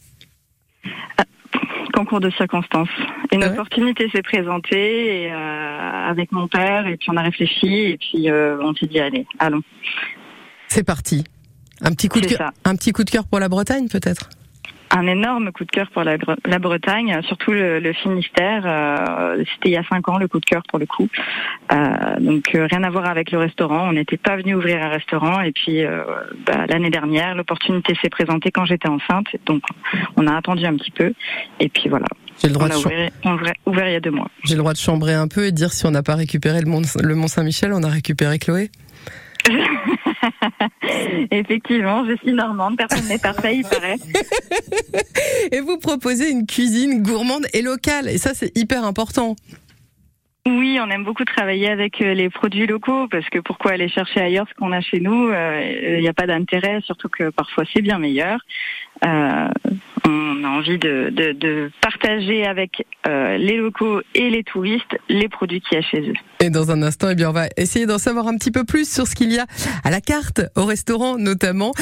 Concours 1.94 2.20
de 2.20 2.30
circonstances. 2.30 2.88
Une 3.32 3.42
Ah 3.42 3.46
ouais? 3.46 3.52
opportunité 3.52 4.08
s'est 4.10 4.22
présentée 4.22 5.24
et, 5.24 5.32
euh, 5.32 5.36
avec 6.08 6.30
mon 6.32 6.46
père 6.46 6.86
et 6.86 6.96
puis 6.96 7.10
on 7.10 7.16
a 7.16 7.22
réfléchi 7.22 7.66
et 7.66 7.98
puis 7.98 8.30
euh, 8.30 8.56
on 8.62 8.74
s'est 8.74 8.86
dit 8.86 9.00
allez, 9.00 9.26
allons. 9.38 9.62
C'est 10.68 10.84
parti. 10.84 11.24
Un 11.80 11.90
petit 11.92 12.08
coup 12.08 12.20
de 12.20 12.26
cœur, 12.26 12.50
un 12.64 12.76
petit 12.76 12.92
coup 12.92 13.04
de 13.04 13.10
cœur 13.10 13.26
pour 13.26 13.40
la 13.40 13.48
Bretagne 13.48 13.88
peut-être? 13.88 14.28
Un 14.90 15.06
énorme 15.06 15.52
coup 15.52 15.64
de 15.64 15.70
cœur 15.70 15.88
pour 15.90 16.02
la, 16.02 16.16
la 16.46 16.58
Bretagne, 16.58 17.20
surtout 17.22 17.52
le, 17.52 17.78
le 17.78 17.92
Finistère. 17.92 18.62
euh, 18.64 19.36
C'était 19.54 19.68
il 19.68 19.72
y 19.72 19.76
a 19.76 19.84
cinq 19.84 20.08
ans 20.08 20.16
le 20.18 20.28
coup 20.28 20.40
de 20.40 20.44
cœur 20.46 20.62
pour 20.68 20.78
le 20.78 20.86
coup. 20.86 21.08
Euh, 21.72 21.76
donc 22.20 22.54
euh, 22.54 22.66
rien 22.70 22.82
à 22.84 22.90
voir 22.90 23.06
avec 23.06 23.30
le 23.30 23.38
restaurant. 23.38 23.88
On 23.88 23.92
n'était 23.92 24.16
pas 24.16 24.36
venu 24.36 24.54
ouvrir 24.54 24.82
un 24.82 24.88
restaurant 24.88 25.40
et 25.42 25.52
puis 25.52 25.84
euh, 25.84 26.02
bah, 26.46 26.64
l'année 26.68 26.90
dernière 26.90 27.34
l'opportunité 27.34 27.94
s'est 28.00 28.08
présentée 28.08 28.50
quand 28.50 28.64
j'étais 28.64 28.88
enceinte. 28.88 29.26
Donc 29.46 29.62
on 30.16 30.26
a 30.26 30.34
attendu 30.36 30.64
un 30.64 30.74
petit 30.76 30.90
peu 30.90 31.12
et 31.60 31.68
puis 31.68 31.88
voilà. 31.90 32.06
J'ai 32.40 32.48
le 32.48 32.54
droit 32.54 32.66
on 32.66 32.70
de 32.70 32.74
a 32.74 32.76
chan- 32.78 32.88
ouvert, 32.88 33.10
ouvert- 33.26 33.54
ouvert 33.66 33.88
il 33.88 33.92
y 33.92 33.96
a 33.96 34.00
deux 34.00 34.10
mois. 34.10 34.28
J'ai 34.44 34.54
le 34.54 34.60
droit 34.60 34.72
de 34.72 34.78
chambrer 34.78 35.12
un 35.14 35.28
peu 35.28 35.44
et 35.44 35.50
de 35.50 35.56
dire 35.56 35.72
si 35.72 35.84
on 35.86 35.90
n'a 35.90 36.02
pas 36.02 36.14
récupéré 36.14 36.60
le 36.62 36.66
Mont, 36.70 36.82
le 37.02 37.14
Mont 37.14 37.28
Saint-Michel, 37.28 37.72
on 37.74 37.82
a 37.82 37.88
récupéré 37.88 38.38
Chloé. 38.38 38.70
Effectivement, 41.30 42.04
je 42.06 42.16
suis 42.16 42.32
normande, 42.32 42.76
personne 42.76 43.06
n'est 43.08 43.18
parfait, 43.18 43.56
il 43.56 43.64
paraît. 43.64 43.96
Et 45.52 45.60
vous 45.60 45.78
proposez 45.78 46.30
une 46.30 46.46
cuisine 46.46 47.02
gourmande 47.02 47.46
et 47.52 47.62
locale. 47.62 48.08
Et 48.08 48.18
ça, 48.18 48.32
c'est 48.34 48.56
hyper 48.56 48.84
important. 48.84 49.36
Oui, 50.48 50.78
on 50.80 50.88
aime 50.88 51.04
beaucoup 51.04 51.26
travailler 51.26 51.68
avec 51.68 52.00
euh, 52.00 52.14
les 52.14 52.30
produits 52.30 52.66
locaux 52.66 53.06
parce 53.10 53.28
que 53.28 53.38
pourquoi 53.38 53.72
aller 53.72 53.88
chercher 53.90 54.20
ailleurs 54.20 54.46
ce 54.48 54.54
qu'on 54.54 54.72
a 54.72 54.80
chez 54.80 54.98
nous 54.98 55.28
euh, 55.28 55.96
Il 55.96 56.00
n'y 56.00 56.08
a 56.08 56.14
pas 56.14 56.26
d'intérêt, 56.26 56.80
surtout 56.86 57.10
que 57.10 57.28
parfois 57.28 57.64
c'est 57.70 57.82
bien 57.82 57.98
meilleur. 57.98 58.40
Euh, 59.04 59.48
on 60.08 60.44
a 60.44 60.48
envie 60.48 60.78
de, 60.78 61.70
partager 61.82 62.46
avec 62.46 62.86
les 63.06 63.56
locaux 63.56 64.00
et 64.14 64.30
les 64.30 64.42
touristes 64.42 64.98
les 65.08 65.28
produits 65.28 65.60
qu'il 65.60 65.76
y 65.76 65.80
a 65.80 65.82
chez 65.82 66.00
eux. 66.00 66.14
Et 66.40 66.50
dans 66.50 66.70
un 66.70 66.82
instant, 66.82 67.08
eh 67.10 67.14
bien, 67.14 67.30
on 67.30 67.32
va 67.32 67.46
essayer 67.56 67.86
d'en 67.86 67.98
savoir 67.98 68.26
un 68.26 68.36
petit 68.36 68.50
peu 68.50 68.64
plus 68.64 68.90
sur 68.90 69.06
ce 69.06 69.14
qu'il 69.14 69.32
y 69.32 69.38
a 69.38 69.46
à 69.84 69.90
la 69.90 70.00
carte, 70.00 70.42
au 70.56 70.64
restaurant 70.64 71.16
notamment. 71.16 71.72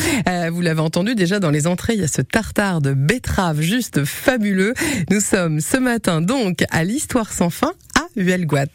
Vous 0.51 0.61
l'avez 0.61 0.81
entendu 0.81 1.15
déjà 1.15 1.41
dans 1.41 1.51
les 1.51 1.67
entrées, 1.67 1.95
il 1.95 2.01
y 2.01 2.05
a 2.05 2.09
ce 2.09 2.23
tartare 2.23 2.81
de 2.81 2.93
betterave 2.93 3.61
juste 3.61 4.05
fabuleux. 4.05 4.75
Nous 5.11 5.21
sommes 5.21 5.61
ce 5.61 5.79
matin 5.79 6.21
donc 6.21 6.65
à 6.71 6.85
l'Histoire 6.85 7.33
sans 7.33 7.51
fin 7.51 7.73
à 8.17 8.21
Huelgoat. 8.21 8.67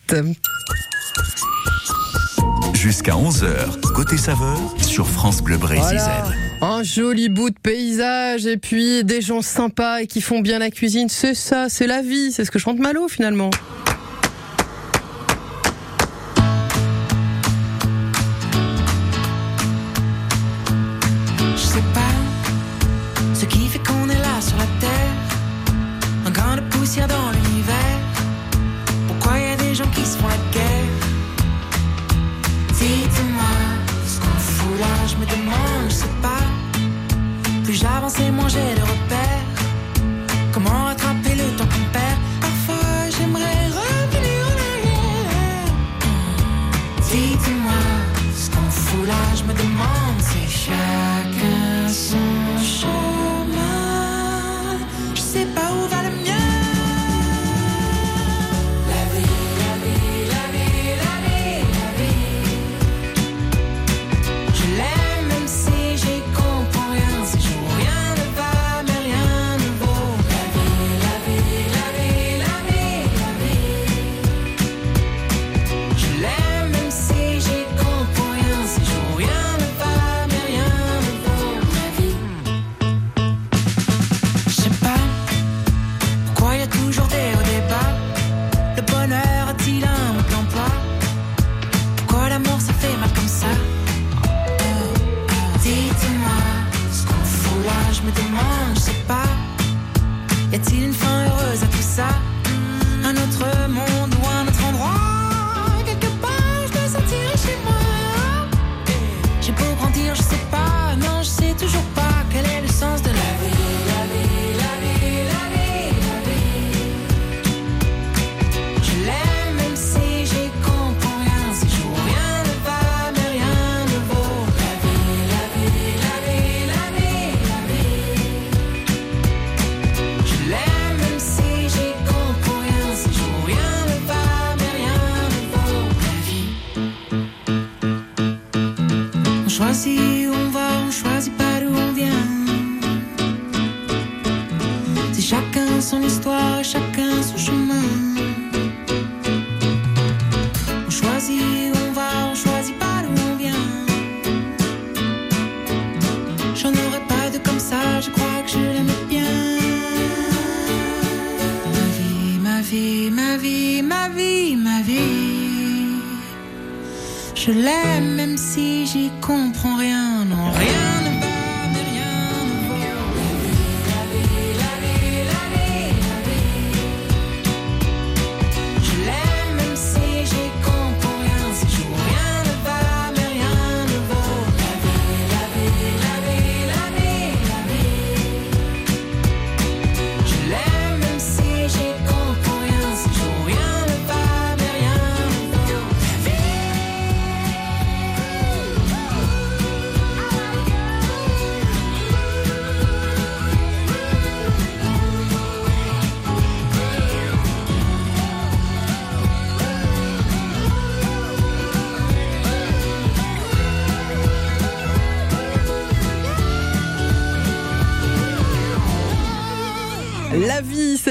Jusqu'à 2.73 3.13
11h, 3.13 3.79
côté 3.93 4.17
saveur 4.17 4.57
sur 4.81 5.07
France 5.07 5.41
Bleu 5.41 5.57
Brésil. 5.57 5.99
Un 6.61 6.83
joli 6.83 7.29
bout 7.29 7.49
de 7.49 7.59
paysage 7.61 8.45
et 8.45 8.57
puis 8.57 9.03
des 9.03 9.21
gens 9.21 9.41
sympas 9.41 10.01
et 10.01 10.07
qui 10.07 10.21
font 10.21 10.39
bien 10.39 10.59
la 10.59 10.69
cuisine. 10.69 11.09
C'est 11.09 11.33
ça, 11.33 11.69
c'est 11.69 11.87
la 11.87 12.01
vie. 12.01 12.31
C'est 12.31 12.45
ce 12.45 12.51
que 12.51 12.59
chante 12.59 12.79
Malo 12.79 13.07
finalement. 13.07 13.51
J'ai 38.47 38.75
de 38.79 38.81
repères. 38.81 39.47
Comment 40.53 40.85
rattraper 40.85 41.35
le 41.35 41.47
temps 41.57 41.69
qu'on 41.73 41.85
perd? 41.95 42.19
Parfois 42.39 43.09
j'aimerais 43.15 43.67
revenir 43.79 44.39
en 44.51 44.57
arrière. 44.71 45.71
Dites-moi 47.09 47.81
ce 48.35 48.49
qu'on 48.51 48.69
fout 48.69 49.05
là, 49.07 49.21
je 49.35 49.43
me 49.43 49.53
demande 49.53 50.19
si 50.19 50.41
chacun 50.65 51.87
son 51.87 52.20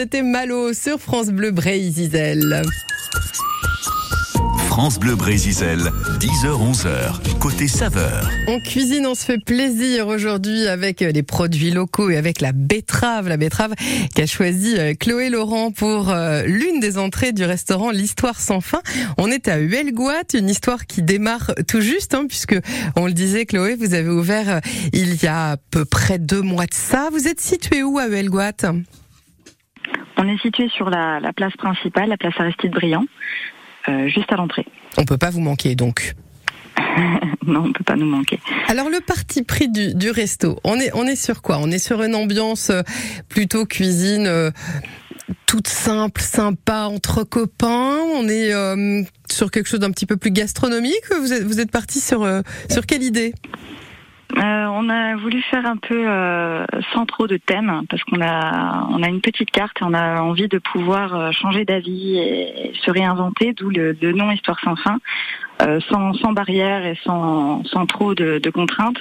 c'était 0.00 0.22
Malo 0.22 0.72
sur 0.72 0.98
France 0.98 1.26
Bleu 1.26 1.52
Zizel. 1.90 2.62
France 4.66 4.98
Bleu 4.98 5.14
Brésil, 5.14 5.52
10h-11h, 6.20 7.38
côté 7.38 7.68
saveur. 7.68 8.30
On 8.48 8.58
cuisine, 8.60 9.06
on 9.06 9.14
se 9.14 9.26
fait 9.26 9.44
plaisir 9.44 10.06
aujourd'hui 10.06 10.68
avec 10.68 11.00
les 11.00 11.22
produits 11.22 11.70
locaux 11.70 12.08
et 12.08 12.16
avec 12.16 12.40
la 12.40 12.52
betterave. 12.52 13.28
La 13.28 13.36
betterave 13.36 13.74
qu'a 14.14 14.24
choisi 14.24 14.78
euh, 14.78 14.94
Chloé 14.98 15.28
Laurent 15.28 15.70
pour 15.70 16.08
euh, 16.08 16.44
l'une 16.46 16.80
des 16.80 16.96
entrées 16.96 17.32
du 17.32 17.44
restaurant 17.44 17.90
L'Histoire 17.90 18.40
sans 18.40 18.62
fin. 18.62 18.80
On 19.18 19.30
est 19.30 19.48
à 19.48 19.58
Huelgoat, 19.58 20.32
une 20.32 20.48
histoire 20.48 20.86
qui 20.86 21.02
démarre 21.02 21.52
tout 21.68 21.82
juste, 21.82 22.14
hein, 22.14 22.24
puisque 22.26 22.56
on 22.96 23.04
le 23.04 23.12
disait, 23.12 23.44
Chloé, 23.44 23.74
vous 23.74 23.92
avez 23.92 24.08
ouvert 24.08 24.48
euh, 24.48 24.60
il 24.94 25.22
y 25.22 25.26
a 25.26 25.50
à 25.50 25.56
peu 25.58 25.84
près 25.84 26.18
deux 26.18 26.40
mois 26.40 26.64
de 26.64 26.74
ça. 26.74 27.10
Vous 27.12 27.28
êtes 27.28 27.40
situé 27.40 27.82
où 27.82 27.98
à 27.98 28.06
Huelgoat 28.06 28.72
On 30.16 30.29
est 30.29 30.38
situé 30.40 30.68
sur 30.68 30.90
la, 30.90 31.20
la 31.20 31.33
place 31.33 31.57
principale, 31.57 32.09
la 32.09 32.16
place 32.16 32.35
Aristide 32.38 32.72
Briand, 32.72 33.05
euh, 33.88 34.09
juste 34.09 34.33
à 34.33 34.37
l'entrée. 34.37 34.66
On 34.98 35.05
peut 35.05 35.18
pas 35.18 35.31
vous 35.31 35.40
manquer 35.40 35.74
donc. 35.74 36.14
non, 37.46 37.64
on 37.66 37.72
peut 37.72 37.85
pas 37.85 37.96
nous 37.96 38.07
manquer. 38.07 38.38
Alors 38.68 38.88
le 38.88 39.00
parti 39.00 39.42
pris 39.42 39.68
du, 39.68 39.94
du 39.94 40.11
resto, 40.11 40.59
on 40.64 40.76
est 40.76 40.90
on 40.94 41.07
est 41.07 41.16
sur 41.16 41.42
quoi? 41.42 41.59
On 41.61 41.70
est 41.70 41.79
sur 41.79 42.03
une 42.03 42.14
ambiance 42.14 42.70
euh, 42.70 42.83
plutôt 43.29 43.66
cuisine 43.66 44.26
euh, 44.26 44.50
toute 45.46 45.68
simple, 45.68 46.20
sympa 46.20 46.85
entre 46.85 47.24
copains. 47.24 47.96
On 48.14 48.29
est 48.29 48.53
euh, 48.53 49.03
sur 49.29 49.50
quelque 49.50 49.68
chose 49.68 49.81
d'un 49.81 49.90
petit 49.90 50.07
peu 50.07 50.16
plus 50.16 50.31
gastronomique. 50.31 51.03
Vous 51.20 51.33
êtes 51.33 51.42
vous 51.42 51.61
êtes 51.61 51.70
parti 51.70 52.00
sur 52.00 52.22
euh, 52.22 52.42
sur 52.70 52.87
quelle 52.87 53.03
idée? 53.03 53.35
Euh, 54.36 54.66
on 54.72 54.88
a 54.88 55.16
voulu 55.16 55.42
faire 55.42 55.66
un 55.66 55.76
peu 55.76 56.04
euh, 56.06 56.64
sans 56.92 57.04
trop 57.04 57.26
de 57.26 57.36
thème 57.36 57.82
parce 57.88 58.02
qu'on 58.04 58.20
a 58.20 58.86
on 58.90 59.02
a 59.02 59.08
une 59.08 59.20
petite 59.20 59.50
carte 59.50 59.80
et 59.80 59.84
on 59.84 59.92
a 59.92 60.20
envie 60.20 60.46
de 60.46 60.58
pouvoir 60.58 61.14
euh, 61.14 61.30
changer 61.32 61.64
d'avis 61.64 62.18
et, 62.18 62.72
se 62.84 62.90
réinventer, 62.90 63.52
d'où 63.52 63.70
le, 63.70 63.96
le 64.00 64.12
nom 64.12 64.30
Histoire 64.30 64.60
sans 64.60 64.76
fin, 64.76 64.98
euh, 65.60 65.80
sans, 65.88 66.14
sans 66.14 66.32
barrière 66.32 66.86
et 66.86 66.98
sans, 67.04 67.64
sans 67.64 67.86
trop 67.86 68.14
de, 68.14 68.38
de 68.38 68.50
contraintes. 68.50 68.98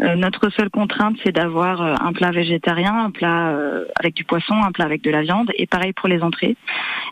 Euh, 0.00 0.14
notre 0.14 0.48
seule 0.50 0.70
contrainte, 0.70 1.16
c'est 1.24 1.32
d'avoir 1.32 1.82
euh, 1.82 1.94
un 2.00 2.12
plat 2.12 2.30
végétarien, 2.30 3.06
un 3.06 3.10
plat 3.10 3.48
euh, 3.48 3.84
avec 3.98 4.14
du 4.14 4.24
poisson, 4.24 4.54
un 4.54 4.70
plat 4.70 4.84
avec 4.84 5.02
de 5.02 5.10
la 5.10 5.22
viande, 5.22 5.50
et 5.56 5.66
pareil 5.66 5.92
pour 5.92 6.08
les 6.08 6.22
entrées. 6.22 6.56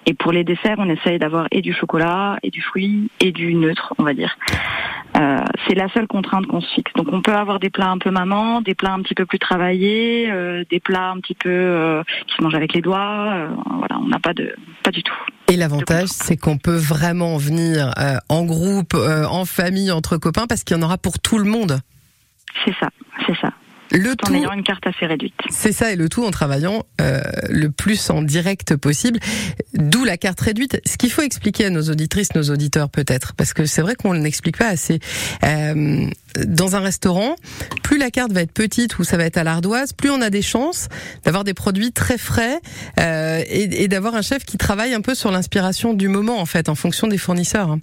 Et 0.07 0.15
pour 0.15 0.31
les 0.31 0.45
desserts, 0.45 0.77
on 0.79 0.89
essaye 0.89 1.19
d'avoir 1.19 1.49
et 1.51 1.63
du 1.63 1.73
chocolat, 1.73 2.39
et 2.45 2.51
du 2.51 2.63
fruit, 2.63 3.11
et 3.19 3.33
du 3.33 3.55
neutre, 3.55 3.93
on 3.99 4.05
va 4.05 4.15
dire. 4.15 4.37
Euh, 5.17 5.39
c'est 5.67 5.75
la 5.75 5.89
seule 5.89 6.07
contrainte 6.07 6.47
qu'on 6.47 6.61
se 6.61 6.73
fixe. 6.75 6.93
Donc 6.95 7.09
on 7.11 7.23
peut 7.23 7.35
avoir 7.35 7.59
des 7.59 7.71
plats 7.71 7.91
un 7.91 7.99
peu 7.99 8.11
maman, 8.11 8.61
des 8.61 8.75
plats 8.75 8.93
un 8.93 9.03
petit 9.03 9.15
peu 9.15 9.27
plus 9.27 9.41
travaillés, 9.41 10.31
euh, 10.31 10.63
des 10.71 10.79
plats 10.79 11.11
un 11.11 11.19
petit 11.19 11.35
peu 11.35 11.51
euh, 11.51 12.03
qui 12.29 12.37
se 12.37 12.43
mangent 12.43 12.55
avec 12.55 12.73
les 12.73 12.83
doigts. 12.83 13.49
voilà, 13.79 13.99
on 13.99 14.09
n'a 14.09 14.21
pas 14.21 14.35
de, 14.35 14.55
pas 14.87 14.93
du 14.93 15.03
tout. 15.03 15.15
Et 15.49 15.57
l'avantage, 15.57 16.09
c'est 16.11 16.37
qu'on 16.37 16.59
peut 16.59 16.77
vraiment 16.77 17.39
venir 17.39 17.93
euh, 17.99 18.19
en 18.29 18.45
groupe, 18.45 18.95
euh, 18.95 19.25
en 19.25 19.45
famille, 19.45 19.91
entre 19.91 20.17
copains, 20.17 20.47
parce 20.47 20.63
qu'il 20.63 20.77
y 20.77 20.81
en 20.81 20.83
aura 20.83 20.97
pour 20.97 21.19
tout 21.19 21.39
le 21.39 21.45
monde. 21.45 21.81
C'est 22.65 22.75
ça, 22.79 22.89
c'est 23.27 23.37
ça. 23.41 23.53
Le 23.93 24.17
tout 24.17 24.31
en 24.31 24.35
ayant 24.35 24.53
une 24.53 24.63
carte 24.63 24.87
assez 24.87 25.07
réduite. 25.07 25.35
C'est 25.51 25.73
ça, 25.73 25.93
et 25.93 25.97
le 25.97 26.09
tout 26.09 26.25
en 26.25 26.31
travaillant 26.31 26.85
euh, 27.01 27.21
le 27.49 27.71
plus 27.71 28.11
en 28.11 28.23
direct 28.23 28.77
possible, 28.77 29.21
d'où 29.75 30.05
la 30.05 30.17
carte 30.17 30.41
réduite. 30.41 30.81
Ce 30.87 30.97
qu'il 30.97 31.11
faut 31.11 31.23
expliquer 31.23 31.67
à 31.67 31.71
nos 31.71 31.83
auditrices, 31.83 32.35
nos 32.35 32.51
auditeurs 32.51 32.91
peut-être, 32.91 33.35
parce 33.35 33.53
que 33.53 33.67
c'est 33.67 33.83
vrai 33.83 33.95
qu'on 33.95 34.15
ne 34.15 34.23
l'explique 34.23 34.59
pas 34.59 34.69
assez. 34.69 34.99
Euh, 35.45 36.09
dans 36.47 36.77
un 36.77 36.81
restaurant, 36.81 37.37
plus 37.83 37.99
la 37.99 38.11
carte 38.11 38.33
va 38.33 38.43
être 38.43 38.53
petite 38.53 38.99
ou 38.99 39.05
ça 39.05 39.17
va 39.17 39.25
être 39.25 39.39
à 39.39 39.45
l'ardoise, 39.45 39.93
plus 39.93 40.11
on 40.11 40.21
a 40.21 40.31
des 40.31 40.43
chances 40.43 40.89
d'avoir 41.25 41.45
des 41.45 41.55
produits 41.55 41.93
très 41.93 42.19
frais 42.19 42.61
euh, 43.01 43.43
et, 43.47 43.85
et 43.85 43.89
d'avoir 43.89 44.15
un 44.15 44.23
chef 44.23 44.45
qui 44.45 44.59
travaille 44.59 44.95
un 44.95 45.01
peu 45.01 45.15
sur 45.15 45.31
l'inspiration 45.31 45.95
du 45.95 46.09
moment, 46.09 46.41
en 46.41 46.47
fait, 46.47 46.69
en 46.69 46.75
fonction 46.75 47.07
des 47.07 47.19
fournisseurs. 47.19 47.79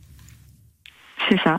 C'est 1.29 1.39
ça. 1.39 1.57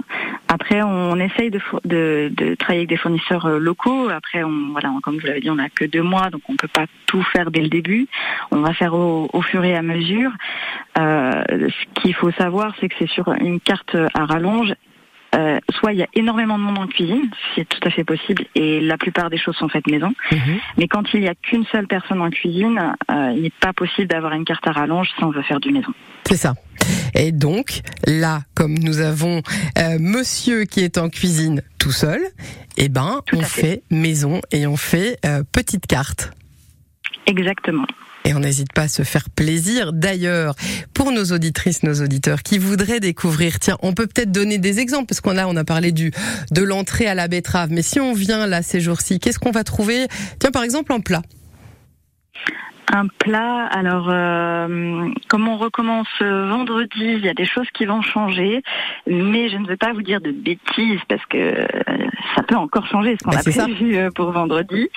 Après, 0.49 0.83
on 0.83 1.17
essaye 1.17 1.51
de, 1.51 1.59
four- 1.59 1.81
de, 1.85 2.31
de 2.37 2.55
travailler 2.55 2.81
avec 2.81 2.89
des 2.91 2.97
fournisseurs 2.97 3.47
euh, 3.47 3.59
locaux. 3.59 4.09
Après, 4.11 4.45
on, 4.45 4.71
voilà, 4.73 4.91
comme 5.03 5.19
vous 5.19 5.27
l'avez 5.27 5.41
dit, 5.41 5.51
on 5.51 5.55
n'a 5.57 5.69
que 5.71 5.85
deux 5.85 6.03
mois, 6.03 6.29
donc 6.31 6.43
on 6.49 6.57
peut 6.57 6.69
pas 6.69 6.85
tout 7.07 7.23
faire 7.33 7.51
dès 7.51 7.63
le 7.63 7.69
début. 7.69 8.07
On 8.51 8.61
va 8.61 8.73
faire 8.75 8.95
au, 8.95 9.29
au 9.33 9.43
fur 9.43 9.65
et 9.65 9.75
à 9.75 9.83
mesure. 9.83 10.31
Euh, 10.99 11.43
ce 11.49 12.01
qu'il 12.03 12.15
faut 12.15 12.31
savoir, 12.33 12.75
c'est 12.81 12.89
que 12.89 12.95
c'est 12.99 13.09
sur 13.09 13.29
une 13.33 13.61
carte 13.61 13.97
à 14.15 14.25
rallonge. 14.27 14.75
Euh, 15.35 15.59
soit 15.71 15.93
il 15.93 15.99
y 15.99 16.03
a 16.05 16.07
énormément 16.15 16.57
de 16.59 16.63
monde 16.63 16.79
en 16.79 16.87
cuisine, 16.87 17.29
ce 17.33 17.55
qui 17.55 17.61
est 17.63 17.65
tout 17.65 17.81
à 17.83 17.91
fait 17.91 18.05
possible, 18.05 18.45
et 18.55 18.81
la 18.81 18.97
plupart 18.97 19.31
des 19.31 19.37
choses 19.37 19.57
sont 19.57 19.69
faites 19.69 19.89
maison. 19.89 20.15
Mais 20.79 20.87
quand 20.87 21.13
il 21.13 21.25
y 21.25 21.29
a 21.29 21.35
qu'une 21.35 21.65
seule 21.73 21.89
personne 21.89 22.21
en 22.21 22.31
cuisine, 22.31 22.95
euh, 23.11 23.33
il 23.35 23.43
n'est 23.43 23.51
pas 23.51 23.73
possible 23.73 24.07
d'avoir 24.07 24.33
une 24.35 24.45
carte 24.45 24.65
à 24.69 24.71
rallonge 24.71 25.09
si 25.19 25.25
on 25.25 25.31
veut 25.31 25.43
faire 25.43 25.59
du 25.59 25.73
maison. 25.73 25.93
C'est 26.23 26.37
ça. 26.37 26.53
Et 27.15 27.33
donc, 27.33 27.81
là, 28.07 28.43
comme 28.55 28.79
nous 28.79 29.01
avons 29.01 29.43
euh, 29.79 29.99
monsieur 30.01 30.65
qui 30.65 30.81
est 30.81 30.99
en 30.99 31.09
cuisine 31.09 31.63
tout 31.79 31.93
seul, 31.93 32.21
eh 32.77 32.89
ben, 32.89 33.21
on 33.33 33.43
fait 33.43 33.83
maison 33.91 34.41
et 34.51 34.67
on 34.67 34.77
fait 34.77 35.19
euh, 35.25 35.43
petite 35.53 35.87
carte. 35.87 36.33
Exactement. 37.27 37.87
Et 38.27 38.33
on 38.33 38.41
n'hésite 38.41 38.73
pas 38.73 38.83
à 38.83 38.89
se 38.89 39.03
faire 39.03 39.29
plaisir. 39.29 39.93
D'ailleurs, 39.93 40.55
pour 40.95 41.13
nos 41.13 41.25
auditrices, 41.27 41.83
nos 41.83 42.03
auditeurs 42.03 42.43
qui 42.43 42.57
voudraient 42.57 43.01
découvrir, 43.01 43.59
tiens, 43.59 43.77
on 43.83 43.93
peut 43.93 44.07
peut-être 44.07 44.33
donner 44.33 44.57
des 44.57 44.79
exemples 44.81 45.07
parce 45.07 45.21
qu'on 45.21 45.37
a, 45.37 45.47
on 45.47 45.57
a 45.57 45.65
parlé 45.65 45.93
du 45.93 46.11
de 46.51 46.63
l'entrée 46.63 47.07
à 47.07 47.15
la 47.15 47.29
betterave. 47.29 47.71
Mais 47.71 47.83
si 47.83 48.01
on 48.01 48.15
vient 48.15 48.47
là 48.47 48.63
ces 48.63 48.81
jours-ci, 48.81 49.21
qu'est-ce 49.21 49.39
qu'on 49.39 49.51
va 49.51 49.63
trouver? 49.63 50.07
Tiens, 50.39 50.51
par 50.51 50.63
exemple, 50.63 50.93
en 50.93 51.01
plat. 51.01 51.23
Un 52.93 53.07
plat, 53.09 53.65
alors 53.73 54.07
euh, 54.11 55.09
comme 55.29 55.49
on 55.49 55.57
recommence 55.57 56.07
euh, 56.21 56.49
vendredi, 56.49 56.91
il 57.01 57.25
y 57.25 57.29
a 57.31 57.35
des 57.35 57.47
choses 57.47 57.67
qui 57.73 57.87
vont 57.87 58.03
changer, 58.03 58.63
mais 59.07 59.49
je 59.49 59.57
ne 59.57 59.67
veux 59.67 59.79
pas 59.79 59.93
vous 59.95 60.03
dire 60.03 60.21
de 60.21 60.31
bêtises 60.31 61.01
parce 61.09 61.25
que 61.27 61.39
euh, 61.39 61.67
ça 62.37 62.43
peut 62.43 62.55
encore 62.57 62.87
changer 62.87 63.17
ce 63.19 63.25
qu'on 63.25 63.31
Bah, 63.31 63.39
a 63.39 63.43
ça. 63.51 63.63
prévu 63.65 63.99
pour 64.15 64.31
vendredi. 64.33 64.91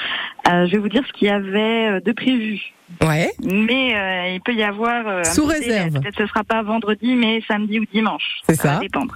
Euh, 0.50 0.67
je 0.67 0.71
vais 0.73 0.78
vous 0.80 0.89
dire 0.89 1.04
ce 1.08 1.13
qu'il 1.13 1.30
y 1.30 1.32
avait 1.32 2.02
de 2.02 2.12
prévu. 2.12 2.60
Ouais. 3.02 3.32
Mais 3.43 4.34
il 4.36 4.41
peut 4.41 4.54
y 4.54 4.63
avoir 4.63 5.26
Sous 5.26 5.45
réserve. 5.45 5.93
Peut-être 6.02 6.17
ce 6.17 6.28
sera 6.28 6.43
pas 6.43 6.62
vendredi, 6.63 7.15
mais 7.15 7.41
samedi 7.47 7.80
ou 7.80 7.86
dimanche. 7.91 8.41
C'est 8.43 8.56
ça. 8.56 8.73
va 8.76 8.80
dépendre. 8.80 9.15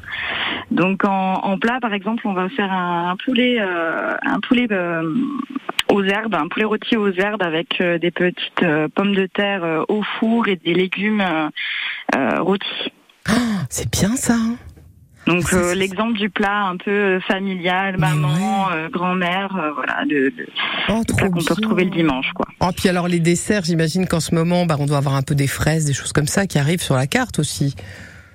Donc 0.71 1.03
en, 1.05 1.34
en 1.43 1.57
plat, 1.60 1.79
par 1.81 1.93
exemple, 1.93 2.25
on 2.25 2.34
va 2.34 2.47
faire 2.49 2.71
un, 2.71 3.10
un 3.12 3.15
poulet, 3.17 3.57
euh, 3.60 4.13
un 4.23 4.39
poulet 4.39 4.67
euh, 4.71 5.03
aux 5.91 6.04
herbes, 6.04 6.36
un 6.36 6.47
poulet 6.47 6.65
rôti 6.65 6.95
aux 6.97 7.12
herbes 7.12 7.43
avec 7.43 7.80
euh, 7.82 7.97
des 7.99 8.12
petites 8.12 8.63
euh, 8.63 8.88
pommes 8.88 9.13
de 9.13 9.27
terre 9.27 9.63
euh, 9.63 9.84
au 9.89 10.01
four 10.19 10.47
et 10.47 10.56
des 10.56 10.73
légumes 10.73 11.23
rôtis. 12.39 12.91
C'est 13.69 13.89
bien 13.91 14.15
ça. 14.15 14.34
hein 14.34 14.58
Donc 15.27 15.54
euh, 15.54 15.75
l'exemple 15.75 16.17
du 16.17 16.30
plat 16.30 16.63
un 16.63 16.77
peu 16.77 17.19
familial, 17.27 17.97
maman, 17.97 18.71
euh, 18.71 18.89
grand-mère, 18.89 19.56
euh, 19.56 19.71
voilà, 19.73 20.04
de, 20.06 20.34
de 20.36 20.47
Oh, 20.89 21.04
qu'on 21.08 21.30
peut 21.30 21.54
retrouver 21.54 21.86
le 21.86 21.91
dimanche, 21.91 22.32
quoi. 22.34 22.47
Oh, 22.60 22.69
puis 22.75 22.89
alors 22.89 23.08
les 23.08 23.19
desserts, 23.19 23.63
j'imagine 23.63 24.08
qu'en 24.08 24.19
ce 24.19 24.34
moment, 24.34 24.65
bah, 24.65 24.77
on 24.80 24.88
doit 24.88 24.97
avoir 24.97 25.15
un 25.15 25.21
peu 25.21 25.36
des 25.36 25.47
fraises, 25.47 25.86
des 25.86 25.93
choses 25.93 26.12
comme 26.12 26.27
ça 26.27 26.47
qui 26.47 26.58
arrivent 26.58 26.82
sur 26.82 26.95
la 26.95 27.08
carte 27.08 27.38
aussi. 27.39 27.75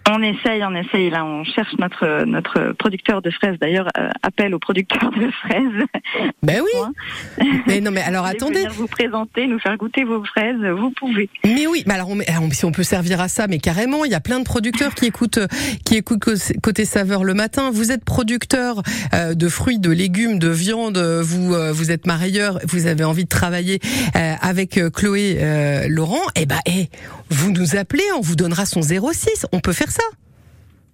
On 0.08 0.22
essaye, 0.22 0.62
on 0.64 0.74
essaye. 0.76 1.10
Là, 1.10 1.24
on 1.24 1.42
cherche 1.44 1.72
notre 1.78 2.24
notre 2.24 2.72
producteur 2.78 3.22
de 3.22 3.30
fraises. 3.30 3.56
D'ailleurs, 3.60 3.88
euh, 3.98 4.08
appel 4.22 4.54
au 4.54 4.58
producteur 4.60 5.10
de 5.10 5.30
fraises. 5.42 5.86
Ben 6.42 6.60
oui. 6.62 7.46
Mais 7.66 7.80
non, 7.80 7.90
mais 7.90 8.02
alors 8.02 8.24
Vous 8.24 8.30
attendez. 8.30 8.54
venir 8.60 8.72
vous 8.72 8.86
présenter, 8.86 9.46
nous 9.48 9.58
faire 9.58 9.76
goûter 9.76 10.04
vos 10.04 10.24
fraises, 10.24 10.56
vous 10.78 10.90
pouvez. 10.92 11.28
Mais 11.44 11.66
oui, 11.66 11.82
mais 11.86 11.94
alors 11.94 12.10
on, 12.10 12.14
met- 12.14 12.26
on- 12.40 12.50
si 12.52 12.64
on 12.64 12.72
peut 12.72 12.84
servir 12.84 13.20
à 13.20 13.26
ça, 13.28 13.48
mais 13.48 13.58
carrément, 13.58 14.04
il 14.04 14.12
y 14.12 14.14
a 14.14 14.20
plein 14.20 14.38
de 14.38 14.44
producteurs 14.44 14.94
qui 14.94 15.06
écoutent, 15.06 15.38
euh, 15.38 15.48
qui 15.84 15.96
écoutent 15.96 16.20
co- 16.24 16.54
côté 16.62 16.84
saveur 16.84 17.24
le 17.24 17.34
matin. 17.34 17.70
Vous 17.72 17.90
êtes 17.90 18.04
producteur 18.04 18.82
euh, 19.12 19.34
de 19.34 19.48
fruits, 19.48 19.78
de 19.80 19.90
légumes, 19.90 20.38
de 20.38 20.48
viande. 20.48 20.98
Vous, 20.98 21.52
euh, 21.54 21.72
vous 21.72 21.90
êtes 21.90 22.06
marailleur. 22.06 22.60
Vous 22.68 22.86
avez 22.86 23.02
envie 23.04 23.24
de 23.24 23.28
travailler 23.28 23.80
euh, 24.14 24.34
avec 24.40 24.78
euh, 24.78 24.88
Chloé 24.90 25.38
euh, 25.40 25.86
Laurent. 25.88 26.22
Eh 26.36 26.46
ben, 26.46 26.60
eh, 26.66 26.86
vous 27.30 27.50
nous 27.50 27.74
appelez, 27.76 28.04
on 28.16 28.20
vous 28.20 28.36
donnera 28.36 28.66
son 28.66 28.82
06. 28.82 29.46
On 29.52 29.58
peut 29.60 29.72
faire 29.72 29.90
ça. 29.96 30.02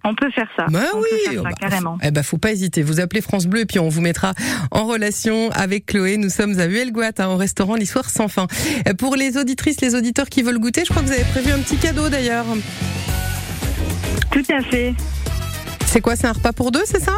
On 0.05 0.13
peut 0.15 0.29
faire 0.31 0.49
ça. 0.57 0.65
Bah 0.69 0.81
on 0.93 0.97
oui, 0.97 1.03
peut 1.09 1.31
faire 1.31 1.43
ça, 1.43 1.49
bah, 1.49 1.55
carrément. 1.59 1.97
Eh 2.03 2.11
ben, 2.11 2.23
faut 2.23 2.37
pas 2.37 2.51
hésiter. 2.51 2.83
Vous 2.83 2.99
appelez 2.99 3.21
France 3.21 3.45
Bleu 3.47 3.61
et 3.61 3.65
puis 3.65 3.79
on 3.79 3.87
vous 3.87 4.01
mettra 4.01 4.33
en 4.71 4.85
relation 4.85 5.49
avec 5.51 5.85
Chloé. 5.85 6.17
Nous 6.17 6.29
sommes 6.29 6.59
à 6.59 6.65
Huelgoat, 6.65 7.11
hein, 7.19 7.27
au 7.27 7.37
restaurant 7.37 7.75
L'Histoire 7.75 8.09
sans 8.09 8.27
fin. 8.27 8.47
Euh, 8.87 8.93
Pour 8.95 9.15
les 9.15 9.37
auditrices, 9.37 9.79
les 9.79 9.95
auditeurs 9.95 10.27
qui 10.27 10.41
veulent 10.41 10.59
goûter, 10.59 10.83
je 10.85 10.89
crois 10.89 11.01
que 11.03 11.07
vous 11.07 11.13
avez 11.13 11.23
prévu 11.23 11.51
un 11.51 11.59
petit 11.59 11.77
cadeau 11.77 12.09
d'ailleurs. 12.09 12.45
Tout 14.31 14.43
à 14.51 14.61
fait. 14.63 14.93
C'est 15.85 16.01
quoi 16.01 16.15
C'est 16.17 16.27
un 16.27 16.33
repas 16.33 16.51
pour 16.53 16.71
deux, 16.71 16.83
c'est 16.85 17.01
ça? 17.01 17.13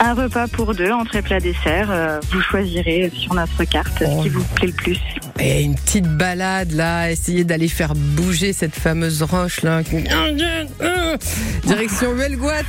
Un 0.00 0.14
repas 0.14 0.46
pour 0.48 0.74
deux, 0.74 0.92
entrée 0.92 1.20
plat 1.22 1.40
dessert. 1.40 1.88
euh, 1.90 2.20
vous 2.30 2.40
choisirez 2.40 3.10
sur 3.14 3.34
notre 3.34 3.64
carte 3.64 4.02
Oh 4.06 4.18
ce 4.18 4.22
qui 4.22 4.28
vous 4.30 4.44
plaît 4.54 4.68
le 4.68 4.72
plus. 4.72 4.98
Et 5.40 5.62
une 5.62 5.76
petite 5.76 6.08
balade 6.08 6.72
là, 6.72 7.10
essayer 7.10 7.44
d'aller 7.44 7.68
faire 7.68 7.94
bouger 7.94 8.52
cette 8.52 8.74
fameuse 8.74 9.22
roche 9.22 9.62
là. 9.62 9.82
Direction 11.64 12.12
Huelgoat. 12.12 12.62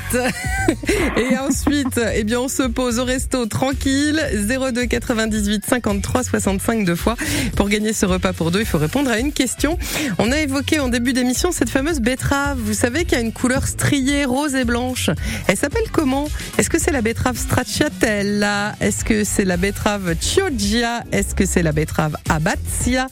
Et 1.18 1.38
ensuite, 1.38 2.00
eh 2.14 2.24
bien, 2.24 2.40
on 2.42 2.48
se 2.48 2.64
pose 2.64 3.00
au 3.00 3.06
resto 3.06 3.46
tranquille. 3.48 4.22
02 4.34 4.86
98 4.86 5.66
53 5.68 6.24
65 6.24 6.86
deux 6.86 6.96
fois. 6.96 7.16
Pour 7.56 7.70
gagner 7.70 7.94
ce 7.94 8.06
repas 8.06 8.34
pour 8.34 8.52
deux, 8.52 8.60
il 8.60 8.66
faut 8.66 8.78
répondre 8.78 9.10
à 9.10 9.20
une 9.20 9.32
question. 9.32 9.78
On 10.18 10.32
a 10.32 10.40
évoqué 10.40 10.80
en 10.80 10.90
début 10.90 11.14
d'émission 11.14 11.52
cette 11.52 11.70
fameuse 11.70 12.00
betterave. 12.00 12.60
Vous 12.60 12.74
savez 12.74 13.04
qu'il 13.06 13.18
y 13.18 13.22
a 13.22 13.24
une 13.24 13.34
couleur 13.34 13.68
striée 13.68 14.26
rose 14.26 14.56
et 14.56 14.66
blanche. 14.66 15.10
Elle 15.48 15.58
s'appelle 15.58 15.90
comment? 15.92 16.30
Est-ce 16.58 16.70
que 16.70 16.80
c'est 16.80 16.92
la 16.92 17.02
betterave 17.02 17.38
stracciatella? 17.38 18.76
Est-ce 18.80 19.04
que 19.04 19.24
c'est 19.24 19.46
la 19.46 19.58
betterave 19.58 20.16
chioggia? 20.22 21.04
Est-ce 21.12 21.34
que 21.36 21.46
c'est 21.46 21.64
la 21.64 21.72
betterave 21.72 22.16
abatia 22.60 23.08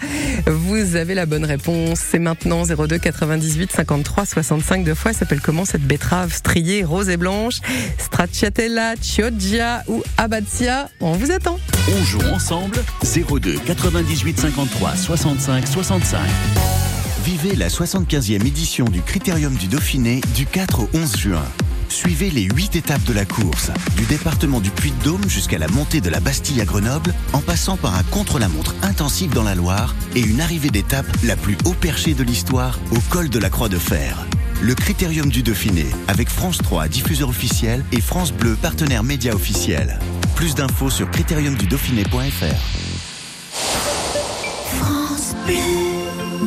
Vous 0.45 0.95
avez 0.95 1.13
la 1.13 1.25
bonne 1.25 1.45
réponse. 1.45 1.99
C'est 1.99 2.19
maintenant 2.19 2.63
02 2.65 2.97
98 2.97 3.71
53 3.71 4.25
65 4.25 4.83
deux 4.83 4.95
fois. 4.95 5.11
Elle 5.11 5.17
s'appelle 5.17 5.41
comment 5.41 5.65
cette 5.65 5.83
betterave 5.83 6.33
striée 6.33 6.83
rose 6.83 7.09
et 7.09 7.17
blanche? 7.17 7.55
Stracciatella, 7.97 8.95
chioggia 9.01 9.83
ou 9.87 10.03
abatia? 10.17 10.89
On 10.99 11.13
vous 11.13 11.31
attend. 11.31 11.59
On 11.89 12.03
joue 12.03 12.21
ensemble 12.33 12.83
02 13.03 13.57
98 13.65 14.39
53 14.39 14.95
65 14.95 15.67
65. 15.67 16.19
Vivez 17.23 17.55
la 17.55 17.67
75e 17.67 18.45
édition 18.45 18.85
du 18.85 19.01
Critérium 19.01 19.53
du 19.55 19.67
Dauphiné 19.67 20.21
du 20.33 20.45
4 20.45 20.83
au 20.83 20.89
11 20.93 21.17
juin. 21.17 21.43
Suivez 21.89 22.29
les 22.29 22.43
8 22.43 22.75
étapes 22.75 23.03
de 23.05 23.13
la 23.13 23.25
course, 23.25 23.71
du 23.95 24.05
département 24.05 24.59
du 24.59 24.69
Puy-de-Dôme 24.71 25.27
jusqu'à 25.27 25.57
la 25.57 25.67
montée 25.67 26.01
de 26.01 26.09
la 26.09 26.19
Bastille 26.19 26.61
à 26.61 26.65
Grenoble, 26.65 27.13
en 27.33 27.39
passant 27.39 27.77
par 27.77 27.95
un 27.95 28.03
contre-la-montre 28.03 28.75
intensif 28.83 29.31
dans 29.31 29.43
la 29.43 29.55
Loire 29.55 29.95
et 30.15 30.19
une 30.19 30.41
arrivée 30.41 30.69
d'étape 30.69 31.07
la 31.23 31.35
plus 31.35 31.57
haut 31.65 31.73
perchée 31.73 32.13
de 32.13 32.23
l'histoire 32.23 32.79
au 32.91 32.99
col 33.09 33.29
de 33.29 33.39
la 33.39 33.49
Croix 33.49 33.69
de 33.69 33.77
Fer. 33.77 34.25
Le 34.61 34.75
Critérium 34.75 35.29
du 35.29 35.43
Dauphiné, 35.43 35.85
avec 36.07 36.29
France 36.29 36.57
3, 36.57 36.87
diffuseur 36.87 37.29
officiel, 37.29 37.85
et 37.91 38.01
France 38.01 38.33
Bleu, 38.33 38.57
partenaire 38.59 39.03
média 39.03 39.33
officiel. 39.33 39.99
Plus 40.35 40.55
d'infos 40.55 40.89
sur 40.89 41.09
critériumdudauphiné.fr. 41.11 42.61
France 44.81 45.35
Bleu. 45.45 45.86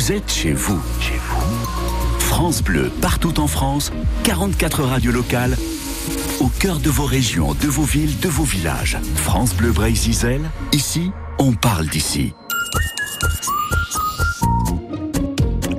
Vous 0.00 0.12
êtes 0.12 0.32
chez 0.32 0.54
vous. 0.54 0.80
France 2.20 2.62
Bleu, 2.62 2.90
partout 3.02 3.38
en 3.38 3.46
France, 3.46 3.92
44 4.22 4.82
radios 4.82 5.12
locales, 5.12 5.58
au 6.40 6.48
cœur 6.48 6.78
de 6.78 6.88
vos 6.88 7.04
régions, 7.04 7.52
de 7.52 7.68
vos 7.68 7.82
villes, 7.82 8.18
de 8.18 8.28
vos 8.30 8.44
villages. 8.44 8.96
France 9.16 9.54
Bleu 9.54 9.72
Brésil, 9.72 10.40
ici, 10.72 11.12
on 11.38 11.52
parle 11.52 11.86
d'ici. 11.86 12.32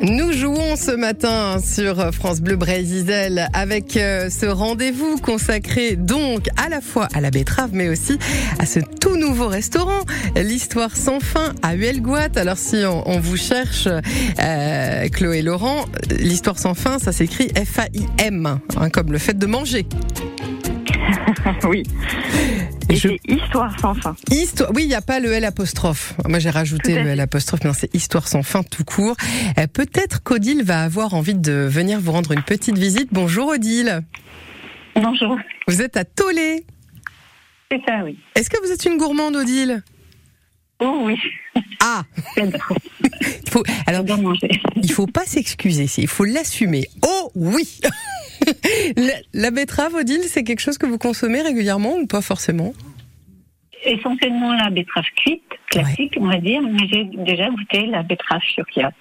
Nous 0.02 0.32
jouons 0.32 0.76
ce 0.76 0.96
matin 0.96 1.60
sur 1.64 2.12
France 2.12 2.42
Bleu 2.42 2.56
Brésil 2.56 3.48
avec 3.54 3.98
euh, 3.98 4.32
ce 4.32 4.48
rendez-vous 4.48 5.18
consacré 5.18 5.96
donc 5.96 6.48
à 6.58 6.70
la 6.70 6.82
fois 6.82 7.08
à 7.14 7.22
la 7.22 7.30
betterave 7.30 7.70
mais 7.74 7.88
aussi 7.88 8.18
à 8.58 8.66
ce 8.66 8.80
tout 8.80 9.16
nouveau 9.16 9.48
restaurant, 9.48 10.02
l'histoire 10.36 10.98
sans 10.98 11.20
fin 11.20 11.54
à 11.62 11.76
Huelgoat. 11.76 12.30
Alors 12.36 12.58
si 12.58 12.78
on, 12.78 13.08
on 13.08 13.20
vous 13.20 13.38
cherche, 13.38 13.88
euh, 14.40 15.08
Chloé 15.10 15.44
Laurent, 15.44 15.86
l'histoire 16.10 16.58
sans 16.58 16.74
fin, 16.74 16.98
ça 16.98 17.12
s'écrit 17.12 17.50
F-A-I-M, 17.50 18.60
hein, 18.78 18.90
comme 18.90 19.12
le 19.12 19.20
fait 19.20 19.38
de 19.38 19.46
manger. 19.46 19.86
oui. 21.66 21.84
Et 22.92 22.98
c'est 22.98 23.20
histoire 23.28 23.80
sans 23.80 23.94
fin. 23.94 24.16
Histoire, 24.30 24.70
oui, 24.76 24.84
il 24.84 24.88
n'y 24.88 24.96
a 24.96 25.02
pas 25.02 25.20
le 25.20 25.32
L 25.32 25.46
apostrophe. 25.46 26.14
Moi, 26.28 26.40
j'ai 26.40 26.50
rajouté 26.50 27.02
le. 27.02 27.10
L 27.12 27.20
apostrophe, 27.22 27.62
mais 27.64 27.70
non, 27.70 27.76
c'est 27.78 27.94
histoire 27.96 28.28
sans 28.28 28.44
fin 28.44 28.64
tout 28.64 28.84
court. 28.84 29.16
Euh, 29.58 29.68
Peut-être 29.68 30.22
qu'Odile 30.24 30.64
va 30.64 30.84
avoir 30.84 31.14
envie 31.14 31.36
de 31.36 31.54
venir 31.54 32.00
vous 32.02 32.12
rendre 32.12 32.34
une 32.34 32.44
petite 32.44 32.78
visite. 32.78 33.08
Bonjour 33.12 33.48
Odile. 33.48 34.02
Bonjour. 34.96 35.38
Vous 35.68 35.82
êtes 35.82 35.96
à 35.96 36.04
Tolé. 36.04 36.66
C'est 37.72 37.82
ça, 37.88 38.04
oui. 38.04 38.18
Est-ce 38.36 38.50
que 38.50 38.62
vous 38.62 38.72
êtes 38.72 38.84
une 38.86 38.98
gourmande, 38.98 39.38
Odile? 39.38 39.82
Oh 40.82 41.04
oui. 41.06 41.16
Ah. 41.80 42.04
Il 42.38 43.50
faut, 43.52 43.64
Alors, 43.86 44.06
il 44.78 44.92
faut 44.92 45.08
pas 45.08 45.26
s'excuser, 45.26 45.86
il 45.98 46.08
faut 46.08 46.24
l'assumer. 46.24 46.88
Oh 47.06 47.32
oui. 47.36 47.80
La, 48.96 49.14
la 49.34 49.52
betterave, 49.52 49.94
Odile, 49.94 50.24
c'est 50.28 50.44
quelque 50.44 50.62
chose 50.62 50.78
que 50.78 50.88
vous 50.88 50.98
consommez 50.98 51.42
régulièrement 51.42 51.98
ou 51.98 52.08
pas 52.08 52.22
forcément? 52.22 52.74
Essentiellement 53.84 54.54
la 54.54 54.70
betterave 54.70 55.06
cuite, 55.16 55.42
classique, 55.72 56.14
on 56.20 56.28
va 56.28 56.38
dire, 56.38 56.62
mais 56.62 56.88
j'ai 56.92 57.04
déjà 57.26 57.50
goûté 57.50 57.88
la 57.88 58.04
betterave 58.04 58.42
churia. 58.42 58.92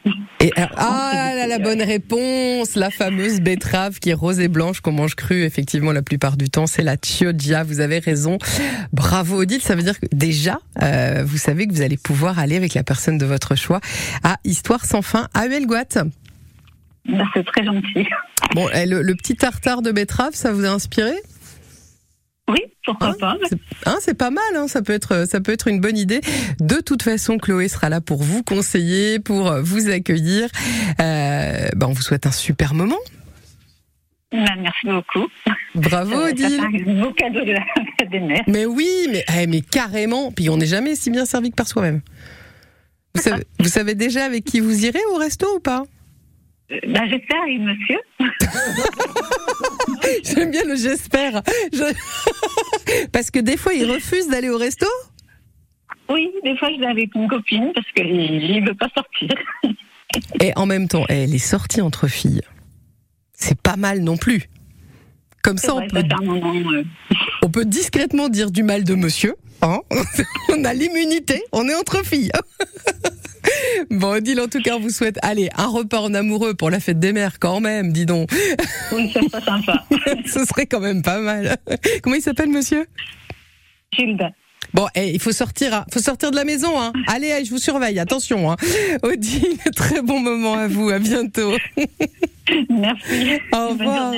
Et 0.40 0.50
alors- 0.56 0.70
ah, 0.78 1.32
là, 1.36 1.46
la 1.46 1.58
bonne 1.58 1.82
réponse, 1.82 2.76
la 2.76 2.90
fameuse 2.90 3.40
betterave 3.42 3.98
qui 3.98 4.08
est 4.08 4.14
rose 4.14 4.40
et 4.40 4.48
blanche 4.48 4.80
qu'on 4.80 4.92
mange 4.92 5.16
crue, 5.16 5.42
effectivement, 5.44 5.92
la 5.92 6.00
plupart 6.00 6.38
du 6.38 6.48
temps, 6.48 6.66
c'est 6.66 6.82
la 6.82 6.96
chioggia. 6.96 7.62
Vous 7.62 7.80
avez 7.80 7.98
raison. 7.98 8.38
Bravo, 8.92 9.42
Odile. 9.42 9.60
Ça 9.60 9.74
veut 9.74 9.82
dire 9.82 10.00
que 10.00 10.06
déjà, 10.12 10.58
euh, 10.82 11.24
vous 11.26 11.36
savez 11.36 11.66
que 11.66 11.72
vous 11.74 11.82
allez 11.82 11.98
pouvoir 11.98 12.38
aller 12.38 12.56
avec 12.56 12.72
la 12.72 12.82
personne 12.82 13.18
de 13.18 13.26
votre 13.26 13.56
choix 13.56 13.80
à 14.24 14.36
Histoire 14.44 14.86
sans 14.86 15.02
fin 15.02 15.28
à 15.34 15.46
Huelgoat. 15.46 16.04
Bah, 17.06 17.24
c'est 17.34 17.44
très 17.44 17.64
gentil. 17.64 18.06
Bon, 18.54 18.66
le, 18.72 19.02
le 19.02 19.14
petit 19.14 19.36
tartare 19.36 19.82
de 19.82 19.92
betterave, 19.92 20.34
ça 20.34 20.52
vous 20.52 20.64
a 20.64 20.68
inspiré? 20.68 21.12
Oui, 22.50 22.60
pourquoi 22.84 23.14
pas. 23.18 23.36
Hein, 23.86 23.96
c'est 24.00 24.14
pas 24.16 24.30
mal, 24.30 24.42
hein, 24.56 24.66
ça 24.68 24.82
peut 24.82 24.92
être, 24.92 25.26
ça 25.28 25.40
peut 25.40 25.52
être 25.52 25.68
une 25.68 25.80
bonne 25.80 25.96
idée. 25.96 26.20
De 26.60 26.80
toute 26.80 27.02
façon, 27.02 27.38
Chloé 27.38 27.68
sera 27.68 27.88
là 27.88 28.00
pour 28.00 28.22
vous 28.22 28.42
conseiller, 28.42 29.18
pour 29.20 29.52
vous 29.62 29.88
accueillir. 29.88 30.48
Euh, 31.00 31.68
ben, 31.76 31.86
on 31.86 31.92
vous 31.92 32.02
souhaite 32.02 32.26
un 32.26 32.32
super 32.32 32.74
moment. 32.74 32.98
Bah, 34.32 34.54
merci 34.60 34.86
beaucoup. 34.86 35.26
Bravo, 35.74 36.12
Euh, 36.14 36.30
Odile. 36.30 36.60
un 36.60 37.02
beau 37.02 37.12
cadeau 37.12 37.44
de 37.44 37.52
la 37.52 38.06
des 38.10 38.20
mères. 38.20 38.44
Mais 38.46 38.64
oui, 38.64 38.88
mais, 39.10 39.24
eh, 39.38 39.46
mais 39.46 39.60
carrément. 39.60 40.32
Puis 40.32 40.48
on 40.50 40.56
n'est 40.56 40.66
jamais 40.66 40.94
si 40.96 41.10
bien 41.10 41.26
servi 41.26 41.50
que 41.50 41.56
par 41.56 41.68
soi-même. 41.68 42.00
Vous 43.58 43.68
savez 43.68 43.94
déjà 43.94 44.24
avec 44.24 44.44
qui 44.44 44.60
vous 44.60 44.84
irez 44.86 45.00
au 45.12 45.16
resto 45.16 45.46
ou 45.56 45.60
pas? 45.60 45.82
Bah, 46.88 47.00
j'espère, 47.08 47.42
oui, 47.46 47.58
monsieur? 47.58 47.98
J'aime 50.24 50.50
bien 50.50 50.64
le 50.64 50.76
j'espère. 50.76 51.42
Je- 51.72 51.94
Parce 53.12 53.30
que 53.30 53.38
des 53.40 53.56
fois, 53.56 53.72
il 53.74 53.90
refuse 53.90 54.28
d'aller 54.28 54.48
au 54.50 54.58
resto? 54.58 54.86
Oui, 56.08 56.30
des 56.44 56.56
fois, 56.56 56.68
je 56.74 56.80
vais 56.80 56.86
avec 56.86 57.14
une 57.14 57.28
copine 57.28 57.72
parce 57.74 57.86
qu'il 57.92 58.06
ne 58.62 58.66
veut 58.66 58.74
pas 58.74 58.88
sortir. 58.94 59.28
Et 60.40 60.52
en 60.56 60.66
même 60.66 60.88
temps, 60.88 61.04
eh, 61.08 61.26
les 61.26 61.38
sorties 61.38 61.80
entre 61.80 62.08
filles, 62.08 62.42
c'est 63.32 63.60
pas 63.60 63.76
mal 63.76 64.00
non 64.00 64.16
plus. 64.16 64.44
Comme 65.42 65.56
ça, 65.56 65.74
on 65.76 65.86
peut, 65.86 65.98
euh. 66.02 66.82
on 67.42 67.48
peut 67.50 67.64
discrètement 67.64 68.28
dire 68.28 68.50
du 68.50 68.62
mal 68.64 68.82
de 68.84 68.94
monsieur. 68.94 69.36
hein. 69.62 69.78
on 70.48 70.64
a 70.64 70.74
l'immunité, 70.74 71.42
on 71.52 71.68
est 71.68 71.74
entre 71.76 72.04
filles. 72.04 72.32
Bon, 73.90 74.12
Odile, 74.12 74.40
en 74.40 74.48
tout 74.48 74.60
cas, 74.60 74.76
on 74.76 74.80
vous 74.80 74.90
souhaite, 74.90 75.18
allez, 75.22 75.48
un 75.56 75.66
repas 75.66 76.00
en 76.00 76.14
amoureux 76.14 76.54
pour 76.54 76.70
la 76.70 76.80
fête 76.80 76.98
des 76.98 77.12
mères 77.12 77.38
quand 77.38 77.60
même, 77.60 77.92
dis 77.92 78.06
donc. 78.06 78.30
Oui, 78.92 79.10
ça 79.12 79.20
serait 79.20 79.44
sympa. 79.44 79.84
Ce 80.26 80.44
serait 80.44 80.66
quand 80.66 80.80
même 80.80 81.02
pas 81.02 81.18
mal. 81.18 81.56
Comment 82.02 82.16
il 82.16 82.22
s'appelle, 82.22 82.50
monsieur? 82.50 82.86
Gilles. 83.92 84.32
Bon, 84.72 84.86
eh, 84.94 85.10
il 85.10 85.20
faut 85.20 85.32
sortir, 85.32 85.74
hein. 85.74 85.84
faut 85.92 85.98
sortir 85.98 86.30
de 86.30 86.36
la 86.36 86.44
maison. 86.44 86.80
Hein. 86.80 86.92
Allez, 87.08 87.44
je 87.44 87.50
vous 87.50 87.58
surveille, 87.58 87.98
attention. 87.98 88.52
Hein. 88.52 88.56
Odile, 89.02 89.56
très 89.76 90.00
bon 90.00 90.20
moment 90.20 90.54
à 90.54 90.68
vous, 90.68 90.90
à 90.90 90.98
bientôt. 90.98 91.52
Merci. 92.68 93.40
Au 93.52 93.68
revoir. 93.68 94.12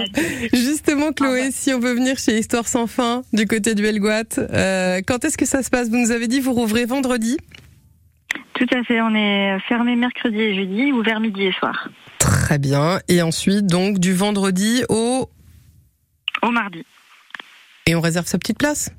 Justement, 0.53 1.13
Chloé, 1.13 1.51
si 1.53 1.73
on 1.73 1.79
veut 1.79 1.95
venir 1.95 2.19
chez 2.19 2.39
Histoire 2.39 2.69
sans 2.69 2.87
fin, 2.87 3.23
du 3.33 3.47
côté 3.47 3.75
du 3.75 3.85
Helgoat, 3.87 4.39
euh, 4.39 5.01
quand 5.07 5.25
est-ce 5.25 5.39
que 5.39 5.47
ça 5.47 5.63
se 5.63 5.71
passe? 5.71 5.89
Vous 5.89 5.97
nous 5.97 6.11
avez 6.11 6.29
dit 6.29 6.41
vous 6.41 6.53
rouvrez 6.53 6.85
vendredi 6.85 7.39
Tout 8.55 8.67
à 8.73 8.83
fait, 8.85 9.01
on 9.01 9.15
est 9.15 9.59
fermé 9.69 9.97
mercredi 9.97 10.38
et 10.38 10.55
jeudi, 10.55 10.93
ouvert 10.93 11.21
midi 11.21 11.45
et 11.45 11.53
soir. 11.53 11.88
Très 12.19 12.59
bien. 12.59 13.01
Et 13.09 13.23
ensuite, 13.23 13.67
donc, 13.67 13.99
du 13.99 14.12
vendredi 14.12 14.85
au... 14.88 15.29
Au 16.43 16.51
mardi. 16.51 16.85
Et 17.87 17.95
on 17.95 18.01
réserve 18.01 18.27
sa 18.27 18.38
petite 18.38 18.59
place? 18.59 18.91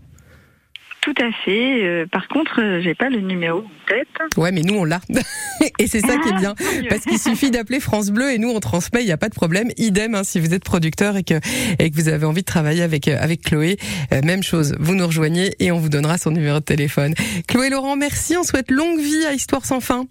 Tout 1.04 1.13
à 1.22 1.32
fait. 1.44 1.84
euh, 1.84 2.06
par 2.06 2.30
contre, 2.30 2.62
euh, 2.62 2.80
j'ai 2.82 2.96
pas 2.96 3.10
le 3.10 3.20
numéro 3.20 3.60
en 3.60 3.88
tête. 3.89 4.08
Ouais, 4.38 4.54
mais 4.54 4.62
nous, 4.62 4.76
on 4.76 4.86
l'a. 4.86 5.02
et 5.80 5.88
c'est 5.88 6.00
ça 6.00 6.18
qui 6.18 6.30
est 6.30 6.38
bien. 6.38 6.56
Ah, 6.58 6.82
mieux. 6.82 6.88
Parce 6.88 7.02
qu'il 7.02 7.20
suffit 7.20 7.52
d'appeler 7.52 7.82
France 7.82 8.10
Bleu 8.10 8.32
et 8.32 8.38
nous, 8.38 8.50
on 8.50 8.62
transmet, 8.62 9.02
il 9.02 9.06
n'y 9.06 9.12
a 9.12 9.18
pas 9.18 9.28
de 9.28 9.36
problème. 9.36 9.68
Idem, 9.76 10.16
hein, 10.16 10.24
si 10.24 10.39
vous 10.39 10.54
êtes 10.54 10.63
producteur 10.63 11.18
et 11.18 11.24
que, 11.24 11.34
et 11.78 11.92
que 11.92 11.96
vous 11.96 12.08
avez 12.08 12.26
envie 12.26 12.42
de 12.42 12.46
travailler 12.46 12.84
avec, 12.84 13.10
euh, 13.10 13.18
avec 13.20 13.42
Chloé. 13.42 13.76
Euh, 14.13 14.22
même 14.24 14.44
chose, 14.44 14.78
vous 14.80 14.96
nous 14.96 15.06
rejoignez 15.06 15.54
et 15.60 15.74
on 15.74 15.78
vous 15.78 15.89
donnera 15.89 16.18
son 16.18 16.32
numéro 16.32 16.60
de 16.60 16.63
téléphone. 16.63 17.16
Chloé 17.50 17.70
Laurent, 17.70 17.98
merci. 17.98 18.38
On 18.38 18.44
souhaite 18.44 18.72
longue 18.72 19.00
vie 19.00 19.26
à 19.26 19.34
Histoire 19.34 19.66
sans 19.66 19.82
fin. 19.82 20.06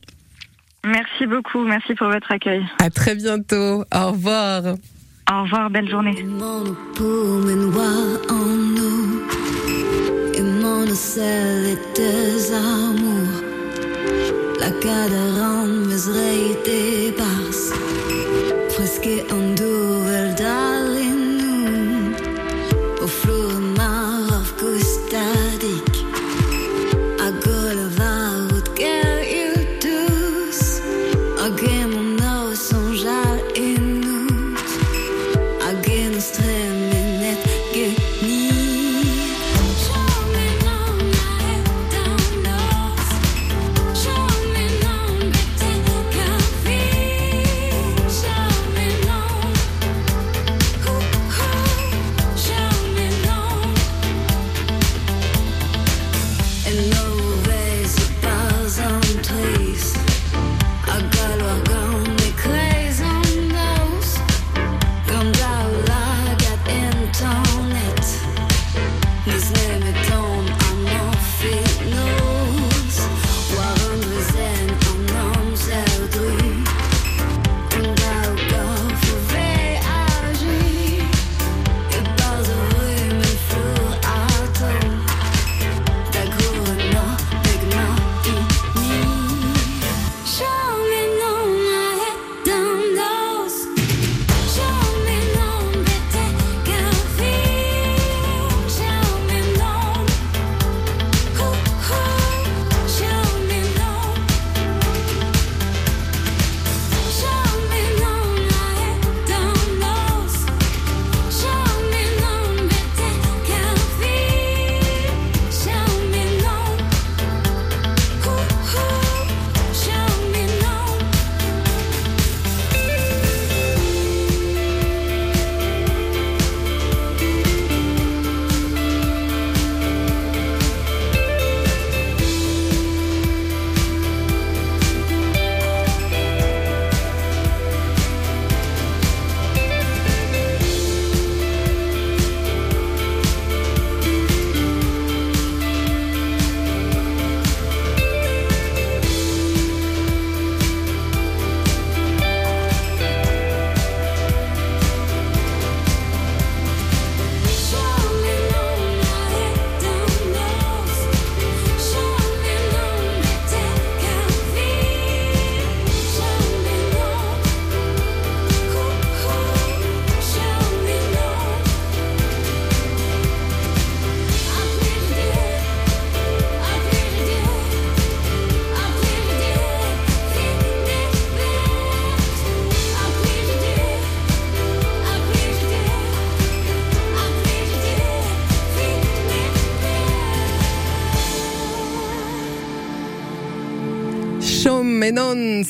Merci 0.84 1.26
beaucoup, 1.26 1.64
merci 1.64 1.94
pour 1.94 2.08
votre 2.08 2.30
accueil. 2.30 2.66
À 2.82 2.90
très 2.90 3.14
bientôt. 3.14 3.84
Au 3.94 4.10
revoir. 4.10 4.74
Au 5.32 5.42
revoir, 5.44 5.70
belle 5.70 5.88
journée. 5.88 6.22
Immonocell 10.92 11.78
des 11.94 12.52
amour 12.52 13.30
La 14.60 14.70
misreite 15.64 17.16
pars 17.16 17.72
Friske 18.68 19.24
en 19.30 19.54
duvel 19.54 19.71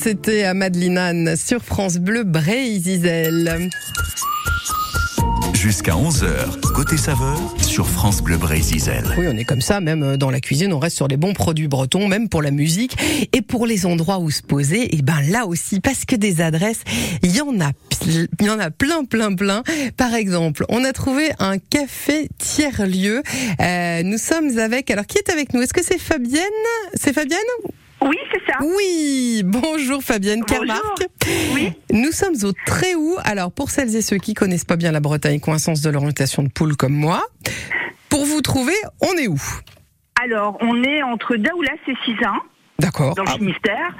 c'était 0.02 0.42
à 0.42 0.52
Madeleine 0.52 0.98
Anne 0.98 1.36
sur 1.36 1.62
France 1.62 1.98
Bleu 1.98 2.24
Bray 2.24 2.80
Zizel. 2.80 3.70
Jusqu'à 5.54 5.92
11h, 5.92 6.60
côté 6.72 6.96
saveur 6.96 7.38
sur 7.58 7.86
France 7.88 8.20
Bleu 8.20 8.36
Brésil. 8.36 8.82
Oui, 9.16 9.26
on 9.28 9.36
est 9.36 9.44
comme 9.44 9.60
ça, 9.60 9.80
même 9.80 10.02
euh, 10.02 10.16
dans 10.16 10.30
la 10.30 10.40
cuisine, 10.40 10.72
on 10.72 10.80
reste 10.80 10.96
sur 10.96 11.06
les 11.06 11.16
bons 11.16 11.34
produits 11.34 11.68
bretons, 11.68 12.08
même 12.08 12.28
pour 12.28 12.42
la 12.42 12.50
musique. 12.50 12.96
Et 13.32 13.42
pour 13.42 13.64
les 13.64 13.86
endroits 13.86 14.18
où 14.18 14.28
se 14.32 14.42
poser, 14.42 14.96
et 14.96 15.02
ben 15.02 15.20
là 15.30 15.46
aussi, 15.46 15.78
parce 15.78 16.04
que 16.04 16.16
des 16.16 16.40
adresses, 16.40 16.82
il 17.22 17.36
y 17.36 17.40
en 17.40 17.60
a, 17.60 17.70
il 18.08 18.46
y 18.46 18.50
en 18.50 18.58
a 18.58 18.72
plein, 18.72 19.04
plein, 19.04 19.36
plein. 19.36 19.62
Par 19.96 20.14
exemple, 20.14 20.64
on 20.68 20.82
a 20.84 20.92
trouvé 20.92 21.30
un 21.38 21.58
café 21.58 22.28
tiers-lieu. 22.38 23.22
Euh, 23.60 24.02
nous 24.02 24.18
sommes 24.18 24.58
avec, 24.58 24.90
alors 24.90 25.06
qui 25.06 25.18
est 25.18 25.30
avec 25.30 25.54
nous? 25.54 25.62
Est-ce 25.62 25.74
que 25.74 25.84
c'est 25.84 26.00
Fabienne? 26.00 26.42
C'est 26.94 27.12
Fabienne? 27.12 27.38
Oui, 28.04 28.16
c'est 28.32 28.40
ça. 28.50 28.58
Oui, 28.62 29.42
bonjour 29.44 30.02
Fabienne 30.02 30.44
Carmark. 30.44 31.06
Oui. 31.54 31.72
Nous 31.92 32.10
sommes 32.12 32.34
au 32.44 32.52
Tréhou. 32.66 33.16
Alors, 33.24 33.52
pour 33.52 33.70
celles 33.70 33.94
et 33.96 34.02
ceux 34.02 34.18
qui 34.18 34.34
connaissent 34.34 34.64
pas 34.64 34.76
bien 34.76 34.92
la 34.92 35.00
Bretagne, 35.00 35.40
coïncidence 35.40 35.82
de 35.82 35.90
l'orientation 35.90 36.42
de 36.42 36.48
poule 36.48 36.76
comme 36.76 36.94
moi, 36.94 37.22
pour 38.08 38.24
vous 38.24 38.40
trouver, 38.40 38.74
on 39.00 39.16
est 39.18 39.28
où? 39.28 39.40
Alors, 40.22 40.58
on 40.60 40.82
est 40.82 41.02
entre 41.02 41.36
Daoulas 41.36 41.70
et 41.88 41.94
Cizun. 42.04 42.34
D'accord. 42.78 43.14
Dans 43.14 43.22
le 43.22 43.28
Ah. 43.30 43.36
Finistère. 43.38 43.96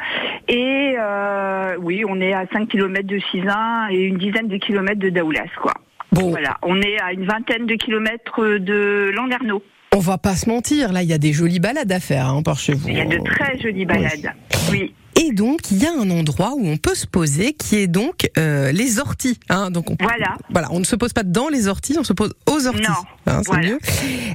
Et 0.48 0.94
euh, 0.98 1.76
oui, 1.80 2.03
on 2.09 2.20
est 2.20 2.32
à 2.32 2.44
5 2.53 2.68
km 2.68 3.07
de 3.07 3.18
Cizun 3.30 3.88
et 3.90 3.98
une 4.03 4.18
dizaine 4.18 4.48
de 4.48 4.57
kilomètres 4.57 5.00
de 5.00 5.11
Daoulas, 5.11 5.46
quoi. 5.61 5.74
Bon. 6.11 6.30
Voilà, 6.30 6.59
on 6.62 6.80
est 6.82 7.00
à 7.00 7.12
une 7.12 7.24
vingtaine 7.24 7.66
de 7.66 7.74
kilomètres 7.74 8.59
de 8.59 9.11
Landerneau. 9.14 9.62
On 9.95 9.99
va 9.99 10.16
pas 10.18 10.36
se 10.36 10.49
mentir, 10.49 10.93
là, 10.93 11.03
il 11.03 11.09
y 11.09 11.12
a 11.12 11.18
des 11.18 11.32
jolies 11.32 11.61
balades 11.61 11.93
à 11.93 12.01
faire 12.01 12.26
hein, 12.28 12.43
par 12.43 12.59
chez 12.59 12.72
vous. 12.72 12.88
Il 12.88 12.97
y 12.97 13.01
a 13.01 13.05
de 13.05 13.18
très 13.18 13.59
jolies 13.61 13.84
balades. 13.84 14.32
Oui. 14.70 14.95
Et 15.20 15.32
donc, 15.32 15.70
il 15.70 15.82
y 15.82 15.86
a 15.86 15.93
un 15.93 16.09
endroit 16.11 16.55
où 16.57 16.66
on 16.66 16.78
peut 16.78 16.95
se 16.95 17.07
poser, 17.07 17.53
qui 17.53 17.76
est 17.76 17.86
donc 17.86 18.30
euh, 18.38 18.72
les 18.72 18.99
orties. 18.99 19.38
Hein, 19.51 19.70
donc 19.70 19.90
on, 19.90 19.97
Voilà. 20.01 20.36
Voilà, 20.51 20.68
on 20.72 20.78
ne 20.80 20.84
se 20.84 20.97
pose 20.97 21.12
pas 21.12 21.22
dans 21.22 21.49
les 21.51 21.68
orties, 21.68 21.97
on 21.99 22.05
se 22.05 22.14
pose 22.14 22.32
aux 22.47 22.66
orties. 22.66 22.80
Non, 22.82 22.95
Hein, 23.26 23.40
c'est 23.45 23.49
voilà. 23.53 23.68
mieux. 23.68 23.78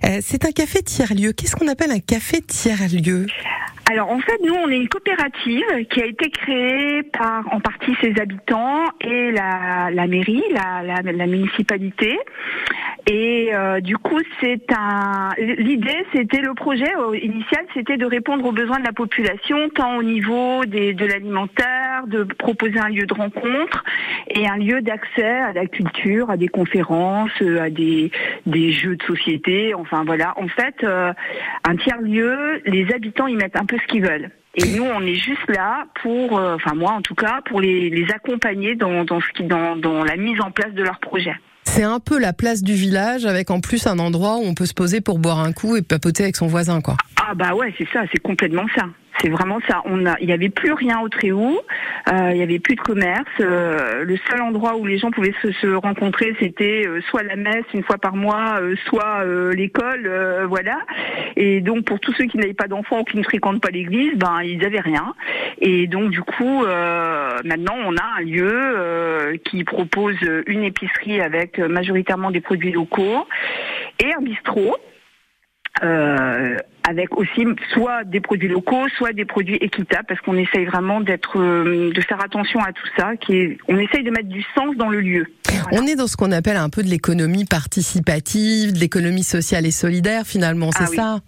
Euh, 0.06 0.20
c'est 0.24 0.46
un 0.46 0.52
café 0.52 0.84
tiers-lieu. 0.84 1.34
Qu'est-ce 1.34 1.56
qu'on 1.56 1.68
appelle 1.68 1.92
un 1.92 2.00
café 2.00 2.42
tiers-lieu? 2.42 3.26
Alors 3.90 4.12
en 4.12 4.20
fait, 4.20 4.38
nous, 4.44 4.54
on 4.54 4.70
est 4.70 4.78
une 4.78 4.90
coopérative 4.90 5.64
qui 5.90 6.02
a 6.02 6.06
été 6.06 6.30
créée 6.30 7.04
par 7.04 7.46
en 7.54 7.62
partie 7.62 7.96
ses 8.02 8.20
habitants 8.20 8.84
et 9.00 9.32
la, 9.32 9.90
la 9.92 10.08
mairie, 10.08 10.44
la, 10.52 10.84
la, 10.84 11.12
la 11.12 11.26
municipalité. 11.26 12.20
Et 13.10 13.52
euh, 13.54 13.80
du 13.80 13.98
coup, 13.98 14.20
c'est 14.42 14.70
un. 14.78 15.30
L'idée, 15.38 16.06
c'était 16.14 16.42
le 16.42 16.54
projet 16.54 16.94
euh, 16.98 17.18
initial, 17.18 17.66
c'était 17.74 17.96
de 17.96 18.06
répondre 18.06 18.46
aux 18.46 18.52
besoins 18.52 18.80
de 18.80 18.86
la 18.86 18.92
population, 18.92 19.70
tant 19.70 19.96
au 19.96 20.04
niveau 20.04 20.66
des, 20.66 20.94
de 20.94 21.06
l'alimentaire, 21.06 22.06
de 22.08 22.24
proposer 22.24 22.78
un 22.80 22.90
lieu 22.90 23.06
de 23.06 23.14
rencontre 23.14 23.86
et 24.30 24.46
un 24.46 24.58
lieu 24.58 24.82
d'accès 24.82 25.24
à 25.24 25.54
la 25.54 25.68
culture, 25.68 26.30
à 26.30 26.36
des 26.36 26.50
conférences, 26.50 27.32
euh, 27.42 27.62
à 27.62 27.70
des, 27.70 28.12
des 28.46 28.74
jeux 28.74 28.98
de 28.98 29.04
société. 29.04 29.74
Enfin 29.74 30.04
voilà. 30.06 30.34
En 30.38 30.50
fait, 30.50 30.84
euh, 30.84 31.14
un 31.66 31.78
tiers 31.78 32.02
lieu, 32.02 32.62
les 32.66 32.94
habitants 32.94 33.28
y 33.28 33.36
mettent 33.36 33.56
un 33.56 33.66
peu 33.66 33.77
ce 33.80 33.88
qu'ils 33.88 34.04
veulent. 34.04 34.30
Et 34.56 34.76
nous, 34.76 34.84
on 34.84 35.02
est 35.02 35.16
juste 35.16 35.48
là 35.50 35.86
pour, 36.02 36.40
euh, 36.40 36.56
enfin 36.56 36.74
moi 36.74 36.92
en 36.94 37.02
tout 37.02 37.14
cas, 37.14 37.42
pour 37.46 37.62
les, 37.62 37.90
les 37.90 38.12
accompagner 38.12 38.76
dans, 38.76 39.04
dans, 39.04 39.22
ce 39.22 39.28
qui, 39.36 39.44
dans, 39.44 39.76
dans 39.76 40.04
la 40.04 40.16
mise 40.16 40.42
en 40.42 40.52
place 40.52 40.74
de 40.74 40.84
leur 40.84 41.00
projet. 41.00 41.36
C'est 41.64 41.84
un 41.84 42.00
peu 42.00 42.18
la 42.18 42.34
place 42.34 42.64
du 42.64 42.74
village, 42.74 43.26
avec 43.26 43.52
en 43.52 43.60
plus 43.60 43.86
un 43.86 44.00
endroit 44.00 44.38
où 44.38 44.44
on 44.44 44.56
peut 44.56 44.66
se 44.66 44.74
poser 44.74 45.02
pour 45.02 45.20
boire 45.20 45.40
un 45.40 45.52
coup 45.52 45.76
et 45.76 45.82
papoter 45.84 46.24
avec 46.24 46.36
son 46.36 46.48
voisin, 46.48 46.82
quoi. 46.82 46.96
Ah 47.22 47.36
bah 47.36 47.54
ouais, 47.54 47.74
c'est 47.78 47.88
ça, 47.94 48.04
c'est 48.12 48.22
complètement 48.22 48.66
ça. 48.76 48.86
C'est 49.22 49.30
vraiment 49.30 49.60
ça. 49.68 49.82
On 49.86 50.06
a, 50.06 50.16
il 50.20 50.30
y 50.30 50.32
avait 50.32 50.50
plus 50.50 50.74
rien 50.74 51.00
au 51.00 51.10
Tréhou, 51.10 51.58
euh, 52.12 52.32
il 52.32 52.38
y 52.38 52.44
avait 52.44 52.60
plus 52.60 52.76
de 52.76 52.82
commerce. 52.82 53.26
euh, 53.40 54.04
le 54.04 54.16
seul 54.30 54.42
endroit 54.42 54.76
où 54.76 54.86
les 54.86 54.98
gens 55.00 55.10
pouvaient 55.12 55.34
se, 55.42 55.52
se 55.54 55.68
rencontrer, 55.68 56.36
c'était 56.40 56.86
euh, 56.88 57.02
soit 57.10 57.24
la 57.24 57.36
messe 57.36 57.66
une 57.74 57.84
fois 57.84 57.98
par 57.98 58.16
mois, 58.16 58.58
euh, 58.62 58.76
soit 58.86 59.24
euh, 59.24 59.54
l'école, 59.54 60.06
euh, 60.06 60.46
voilà. 60.48 60.78
Et 61.36 61.62
donc 61.62 61.86
pour 61.86 62.00
tous 62.00 62.14
ceux 62.14 62.26
qui 62.26 62.38
n'avaient 62.38 62.54
pas 62.54 62.68
d'enfants 62.68 63.00
ou 63.00 63.04
qui 63.04 63.18
ne 63.18 63.24
fréquentent 63.24 63.62
pas 63.62 63.72
l'église, 63.72 64.14
ben 64.16 64.42
ils 64.44 64.64
avaient 64.64 64.82
rien. 64.82 65.14
Et 65.60 65.88
donc 65.88 66.12
du 66.12 66.22
coup, 66.22 66.64
maintenant 67.44 67.76
on 67.86 67.96
a 67.96 68.04
un 68.20 68.22
lieu 68.22 69.40
qui 69.46 69.64
propose 69.64 70.16
une 70.48 70.64
épicerie 70.64 71.22
avec 71.22 71.60
majoritairement 71.60 72.32
des 72.32 72.42
produits 72.42 72.72
locaux 72.72 73.28
et 74.00 74.14
un 74.14 74.22
bistrot. 74.22 74.76
Euh, 75.84 76.58
avec 76.88 77.18
aussi 77.18 77.46
soit 77.74 78.06
des 78.06 78.22
produits 78.22 78.48
locaux, 78.48 78.88
soit 78.98 79.12
des 79.12 79.26
produits 79.26 79.58
équitables, 79.58 80.06
parce 80.08 80.22
qu'on 80.22 80.38
essaye 80.38 80.66
vraiment 80.66 81.02
d'être, 81.02 81.38
euh, 81.38 81.92
de 81.92 82.02
faire 82.02 82.24
attention 82.24 82.62
à 82.62 82.72
tout 82.72 82.88
ça. 82.98 83.18
Qui 83.18 83.36
est, 83.38 83.58
on 83.68 83.78
essaye 83.78 84.04
de 84.04 84.10
mettre 84.10 84.30
du 84.30 84.44
sens 84.56 84.76
dans 84.78 84.90
le 84.90 85.02
lieu. 85.02 85.28
On 85.74 85.86
est 85.86 85.96
dans 85.96 86.08
ce 86.08 86.16
qu'on 86.16 86.32
appelle 86.32 86.56
un 86.58 86.70
peu 86.70 86.84
de 86.84 86.88
l'économie 86.88 87.44
participative, 87.46 88.72
de 88.74 88.80
l'économie 88.80 89.24
sociale 89.24 89.66
et 89.66 89.72
solidaire, 89.72 90.26
finalement, 90.26 90.72
c'est 90.72 90.86
Ah 90.86 90.90
oui. 90.90 90.96
ça? 90.96 91.20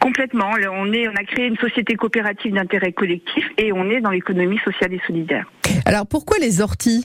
Complètement. 0.00 0.50
On 0.72 0.92
est, 0.92 1.08
on 1.08 1.12
a 1.12 1.24
créé 1.24 1.46
une 1.46 1.56
société 1.58 1.94
coopérative 1.94 2.54
d'intérêt 2.54 2.92
collectif 2.92 3.44
et 3.58 3.72
on 3.72 3.90
est 3.90 4.00
dans 4.00 4.10
l'économie 4.10 4.58
sociale 4.64 4.94
et 4.94 5.00
solidaire. 5.06 5.50
Alors, 5.84 6.06
pourquoi 6.06 6.38
les 6.38 6.60
orties? 6.60 7.04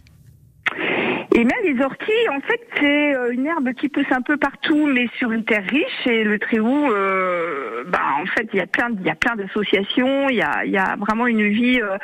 Et 1.38 1.43
même 1.43 1.51
les 1.65 1.83
orties, 1.83 2.29
en 2.31 2.39
fait, 2.39 2.61
c'est 2.79 3.13
euh, 3.13 3.31
une 3.31 3.45
herbe 3.45 3.73
qui 3.73 3.89
pousse 3.89 4.09
un 4.11 4.21
peu 4.21 4.38
partout, 4.38 4.88
mais 4.88 5.09
sur 5.17 5.33
une 5.33 5.43
terre 5.43 5.65
riche. 5.69 6.07
Et 6.07 6.23
le 6.23 6.39
Tréhou, 6.39 6.89
euh, 6.89 7.83
bah, 7.88 7.99
en 8.21 8.25
fait, 8.25 8.47
il 8.53 8.59
y 8.59 8.61
a 8.61 8.67
plein, 8.67 8.89
il 8.97 9.05
y 9.05 9.09
a 9.09 9.15
plein 9.15 9.36
d'associations. 9.36 10.29
Il 10.29 10.38
y 10.38 10.41
a, 10.41 10.63
il 10.63 10.71
y 10.71 10.77
a 10.77 10.95
vraiment 10.97 11.27
une 11.27 11.49
vie 11.49 11.81
euh, 11.81 11.97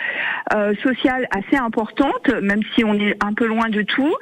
euh, 0.53 0.73
sociale 0.83 1.27
assez 1.31 1.55
importante, 1.55 2.27
même 2.41 2.61
si 2.75 2.83
on 2.83 2.93
est 2.95 3.15
un 3.23 3.33
peu 3.33 3.45
loin 3.45 3.69
de 3.69 3.83
tout. 3.83 4.13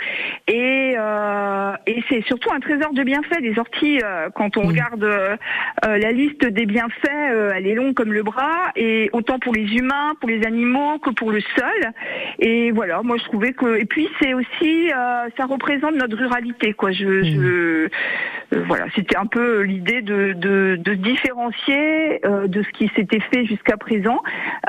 Et, 0.48 0.94
euh, 0.96 1.74
et 1.88 2.04
c'est 2.08 2.24
surtout 2.26 2.52
un 2.54 2.60
trésor 2.60 2.94
de 2.94 3.02
bienfaits. 3.02 3.40
Les 3.42 3.58
orties, 3.58 4.02
euh, 4.04 4.30
quand 4.36 4.58
on 4.58 4.68
regarde 4.68 5.10
la 5.84 6.12
liste 6.12 6.46
des 6.46 6.66
bienfaits, 6.68 7.30
euh, 7.32 7.52
elle 7.56 7.68
est 7.68 7.74
longue 7.74 7.94
comme 7.94 8.14
le 8.14 8.24
bras, 8.24 8.72
et 8.76 9.10
autant 9.14 9.40
pour 9.40 9.54
les 9.54 9.76
humains, 9.76 10.14
pour 10.20 10.30
les 10.30 10.46
animaux 10.46 11.00
que 11.00 11.10
pour 11.10 11.32
le 11.32 11.42
sol. 11.42 11.92
Et 12.40 12.72
voilà, 12.72 13.02
moi 13.02 13.18
je 13.18 13.24
trouvais 13.24 13.54
que. 13.54 13.78
Et 13.80 13.86
puis 13.86 14.08
c'est 14.22 14.34
aussi, 14.34 14.92
ça 15.38 15.46
représente 15.46 15.96
notre 15.96 16.18
ruralité, 16.18 16.74
quoi. 16.74 16.92
Je, 16.92 17.24
je 17.24 17.90
euh, 18.54 18.64
voilà, 18.68 18.86
c'était 18.96 19.18
un 19.18 19.26
peu 19.28 19.62
l'idée 19.62 20.02
de, 20.02 20.34
de, 20.34 20.78
de 20.80 20.92
se 20.96 21.00
différencier 21.00 22.26
euh, 22.26 22.48
de 22.48 22.64
ce 22.64 22.70
qui 22.78 22.90
s'était 22.96 23.20
fait 23.32 23.46
jusqu'à 23.46 23.78
présent 23.78 24.22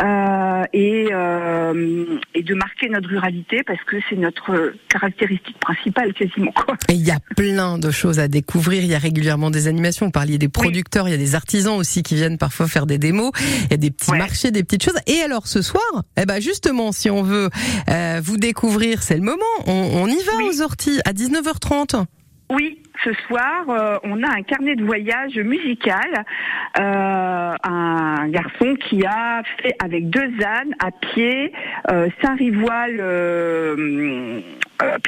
euh, 0.02 0.62
et, 0.72 1.08
euh, 1.12 2.04
et 2.34 2.42
de 2.42 2.54
marquer 2.54 2.88
notre 2.88 3.08
ruralité 3.08 3.62
parce 3.66 3.82
que 3.84 3.96
c'est 4.08 4.16
notre 4.16 4.74
caractéristique 4.88 5.58
principale 5.58 6.12
quasiment. 6.12 6.52
Quoi. 6.52 6.76
Et 6.88 6.94
il 6.94 7.06
y 7.06 7.10
a 7.10 7.18
plein 7.36 7.78
de 7.78 7.90
choses 7.90 8.18
à 8.18 8.28
découvrir. 8.28 8.82
Il 8.82 8.90
y 8.90 8.94
a 8.94 8.98
régulièrement 8.98 9.50
des 9.50 9.66
animations. 9.66 10.06
Vous 10.06 10.12
parliez 10.12 10.38
des 10.38 10.48
producteurs, 10.48 11.08
il 11.08 11.12
y 11.12 11.14
a 11.14 11.18
des 11.18 11.34
artisans 11.34 11.76
aussi 11.78 12.02
qui 12.02 12.14
viennent 12.14 12.38
parfois 12.38 12.66
faire 12.66 12.86
des 12.86 12.98
démos. 12.98 13.30
Il 13.64 13.70
y 13.70 13.74
a 13.74 13.78
des 13.78 13.90
petits 13.90 14.12
marchés, 14.12 14.50
des 14.50 14.62
petites 14.62 14.84
choses. 14.84 14.98
Et 15.06 15.22
alors 15.22 15.46
ce 15.46 15.62
soir, 15.62 15.82
eh 16.16 16.26
ben 16.26 16.40
justement, 16.40 16.92
si 16.92 17.10
on 17.10 17.22
veut 17.22 17.48
euh, 17.88 18.20
vous 18.22 18.36
découvrir, 18.36 19.02
c'est 19.02 19.16
le 19.16 19.22
moment. 19.22 19.38
On, 19.66 20.02
on 20.02 20.06
y 20.06 20.19
va 20.24 20.44
aux 20.44 20.62
orties 20.62 21.00
à 21.04 21.12
19h30. 21.12 22.04
Oui, 22.50 22.82
ce 23.04 23.12
soir, 23.26 23.64
euh, 23.68 23.98
on 24.02 24.22
a 24.22 24.28
un 24.28 24.42
carnet 24.42 24.74
de 24.74 24.84
voyage 24.84 25.36
musical. 25.36 26.24
Euh, 26.78 27.54
un 27.62 28.28
garçon 28.28 28.74
qui 28.88 29.04
a 29.06 29.42
fait 29.62 29.74
avec 29.78 30.10
deux 30.10 30.32
ânes 30.44 30.74
à 30.80 30.90
pied 30.90 31.52
euh, 31.90 32.08
Saint-Rivoal 32.20 32.96
euh, 33.00 34.40
euh. 34.82 34.98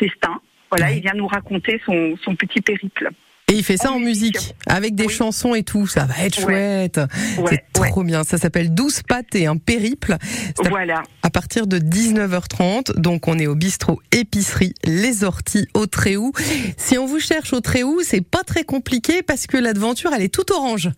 Voilà, 0.70 0.92
il 0.92 1.02
vient 1.02 1.14
nous 1.14 1.26
raconter 1.26 1.80
son, 1.84 2.16
son 2.24 2.34
petit 2.36 2.60
périple. 2.60 3.10
Et 3.52 3.56
il 3.56 3.62
fait 3.64 3.76
ça 3.76 3.92
en 3.92 3.98
musique, 3.98 4.54
avec 4.66 4.94
des 4.94 5.10
chansons 5.10 5.54
et 5.54 5.62
tout. 5.62 5.86
Ça 5.86 6.06
va 6.06 6.14
être 6.24 6.38
Ouais. 6.46 6.88
chouette. 6.88 7.00
c'est 7.50 7.64
trop 7.74 8.02
bien. 8.02 8.24
Ça 8.24 8.38
s'appelle 8.38 8.72
12 8.72 9.02
pattes 9.06 9.34
et 9.34 9.44
un 9.46 9.58
périple. 9.58 10.12
À- 10.14 10.68
Voilà. 10.70 11.02
À 11.22 11.28
partir 11.28 11.66
de 11.66 11.76
19h30. 11.78 12.92
Donc, 12.98 13.28
on 13.28 13.38
est 13.38 13.46
au 13.46 13.54
bistrot 13.54 14.00
épicerie 14.10 14.72
Les 14.84 15.22
Orties 15.22 15.66
au 15.74 15.84
Tréhou. 15.86 16.32
Si 16.78 16.96
on 16.96 17.04
vous 17.04 17.20
cherche 17.20 17.52
au 17.52 17.60
Tréhou, 17.60 18.00
c'est 18.02 18.22
pas 18.26 18.42
très 18.42 18.64
compliqué 18.64 19.22
parce 19.22 19.46
que 19.46 19.58
l'aventure, 19.58 20.12
elle 20.14 20.22
est 20.22 20.32
toute 20.32 20.50
orange. 20.50 20.88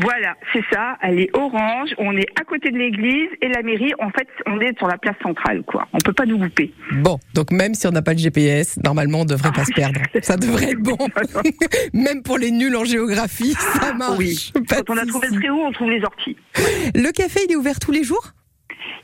Voilà, 0.00 0.36
c'est 0.52 0.64
ça. 0.72 0.96
Elle 1.02 1.20
est 1.20 1.30
orange. 1.36 1.90
On 1.98 2.16
est 2.16 2.26
à 2.40 2.44
côté 2.44 2.70
de 2.70 2.78
l'église 2.78 3.28
et 3.40 3.48
la 3.48 3.62
mairie. 3.62 3.92
En 4.00 4.10
fait, 4.10 4.28
on 4.46 4.60
est 4.60 4.76
sur 4.78 4.88
la 4.88 4.98
place 4.98 5.16
centrale, 5.22 5.62
quoi. 5.62 5.86
On 5.92 5.98
peut 5.98 6.12
pas 6.12 6.26
nous 6.26 6.38
louper. 6.38 6.72
Bon, 6.92 7.18
donc 7.34 7.50
même 7.52 7.74
si 7.74 7.86
on 7.86 7.90
n'a 7.90 8.02
pas 8.02 8.14
de 8.14 8.18
GPS, 8.18 8.78
normalement 8.82 9.20
on 9.20 9.24
devrait 9.24 9.52
pas 9.52 9.64
se 9.64 9.72
perdre. 9.74 10.00
Ça 10.22 10.36
devrait 10.36 10.70
être 10.72 10.80
bon. 10.82 10.98
même 11.92 12.22
pour 12.22 12.38
les 12.38 12.50
nuls 12.50 12.74
en 12.76 12.84
géographie, 12.84 13.52
ça 13.52 13.92
marche. 13.94 14.18
Oui. 14.18 14.52
Quand 14.68 14.90
on 14.90 14.96
a 14.96 15.06
trouvé 15.06 15.28
le 15.30 15.52
haut, 15.52 15.64
on 15.66 15.72
trouve 15.72 15.90
les 15.90 16.02
orties. 16.04 16.36
Le 16.94 17.12
café, 17.12 17.40
il 17.48 17.52
est 17.52 17.56
ouvert 17.56 17.78
tous 17.78 17.92
les 17.92 18.04
jours? 18.04 18.32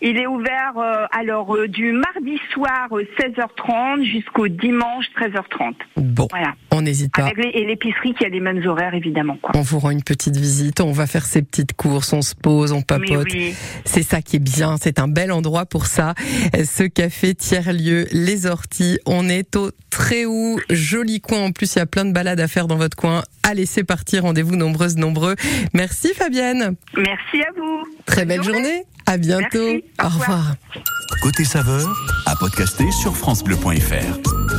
Il 0.02 0.16
est 0.16 0.26
ouvert 0.26 0.72
euh, 0.78 1.06
alors 1.10 1.54
euh, 1.54 1.68
du 1.68 1.92
mardi 1.92 2.38
soir 2.52 2.88
euh, 2.92 3.04
16h30 3.18 4.04
jusqu'au 4.04 4.48
dimanche 4.48 5.06
13h30. 5.18 5.74
Bon, 5.96 6.26
Voilà. 6.30 6.54
on 6.70 6.82
n'hésite 6.82 7.12
pas. 7.14 7.24
Avec 7.24 7.36
les, 7.36 7.50
et 7.60 7.66
l'épicerie 7.66 8.14
qui 8.14 8.24
a 8.24 8.28
les 8.28 8.40
mêmes 8.40 8.64
horaires 8.66 8.94
évidemment. 8.94 9.36
Quoi. 9.40 9.52
On 9.54 9.60
vous 9.62 9.78
rend 9.78 9.90
une 9.90 10.02
petite 10.02 10.36
visite, 10.36 10.80
on 10.80 10.92
va 10.92 11.06
faire 11.06 11.26
ses 11.26 11.42
petites 11.42 11.74
courses, 11.74 12.12
on 12.12 12.22
se 12.22 12.34
pose, 12.34 12.72
on 12.72 12.82
papote. 12.82 13.28
Oui. 13.32 13.54
C'est 13.84 14.02
ça 14.02 14.22
qui 14.22 14.36
est 14.36 14.40
bien, 14.42 14.76
c'est 14.80 14.98
un 14.98 15.08
bel 15.08 15.32
endroit 15.32 15.66
pour 15.66 15.86
ça. 15.86 16.14
Ce 16.54 16.84
café 16.84 17.34
tiers-lieu, 17.34 18.06
les 18.12 18.46
orties, 18.46 18.98
on 19.06 19.28
est 19.28 19.56
au 19.56 19.70
Tréhou, 19.90 20.60
joli 20.70 21.20
coin. 21.20 21.40
En 21.46 21.52
plus, 21.52 21.74
il 21.74 21.78
y 21.78 21.82
a 21.82 21.86
plein 21.86 22.04
de 22.04 22.12
balades 22.12 22.40
à 22.40 22.46
faire 22.48 22.68
dans 22.68 22.76
votre 22.76 22.96
coin. 22.96 23.22
Allez, 23.42 23.66
c'est 23.66 23.84
parti, 23.84 24.18
rendez-vous 24.18 24.56
nombreuses, 24.56 24.96
nombreux. 24.96 25.34
Merci 25.74 26.12
Fabienne. 26.14 26.76
Merci 26.96 27.42
à 27.42 27.52
vous. 27.58 27.84
Très 28.06 28.24
belle 28.24 28.42
journée. 28.42 28.84
À 29.06 29.16
bientôt. 29.16 29.58
Merci. 29.58 29.84
Au 30.00 30.04
Au 30.04 30.08
revoir. 30.08 30.28
revoir. 30.38 30.54
Côté 31.22 31.44
saveur, 31.44 31.92
à 32.26 32.36
podcaster 32.36 32.90
sur 32.92 33.16
FranceBleu.fr. 33.16 34.50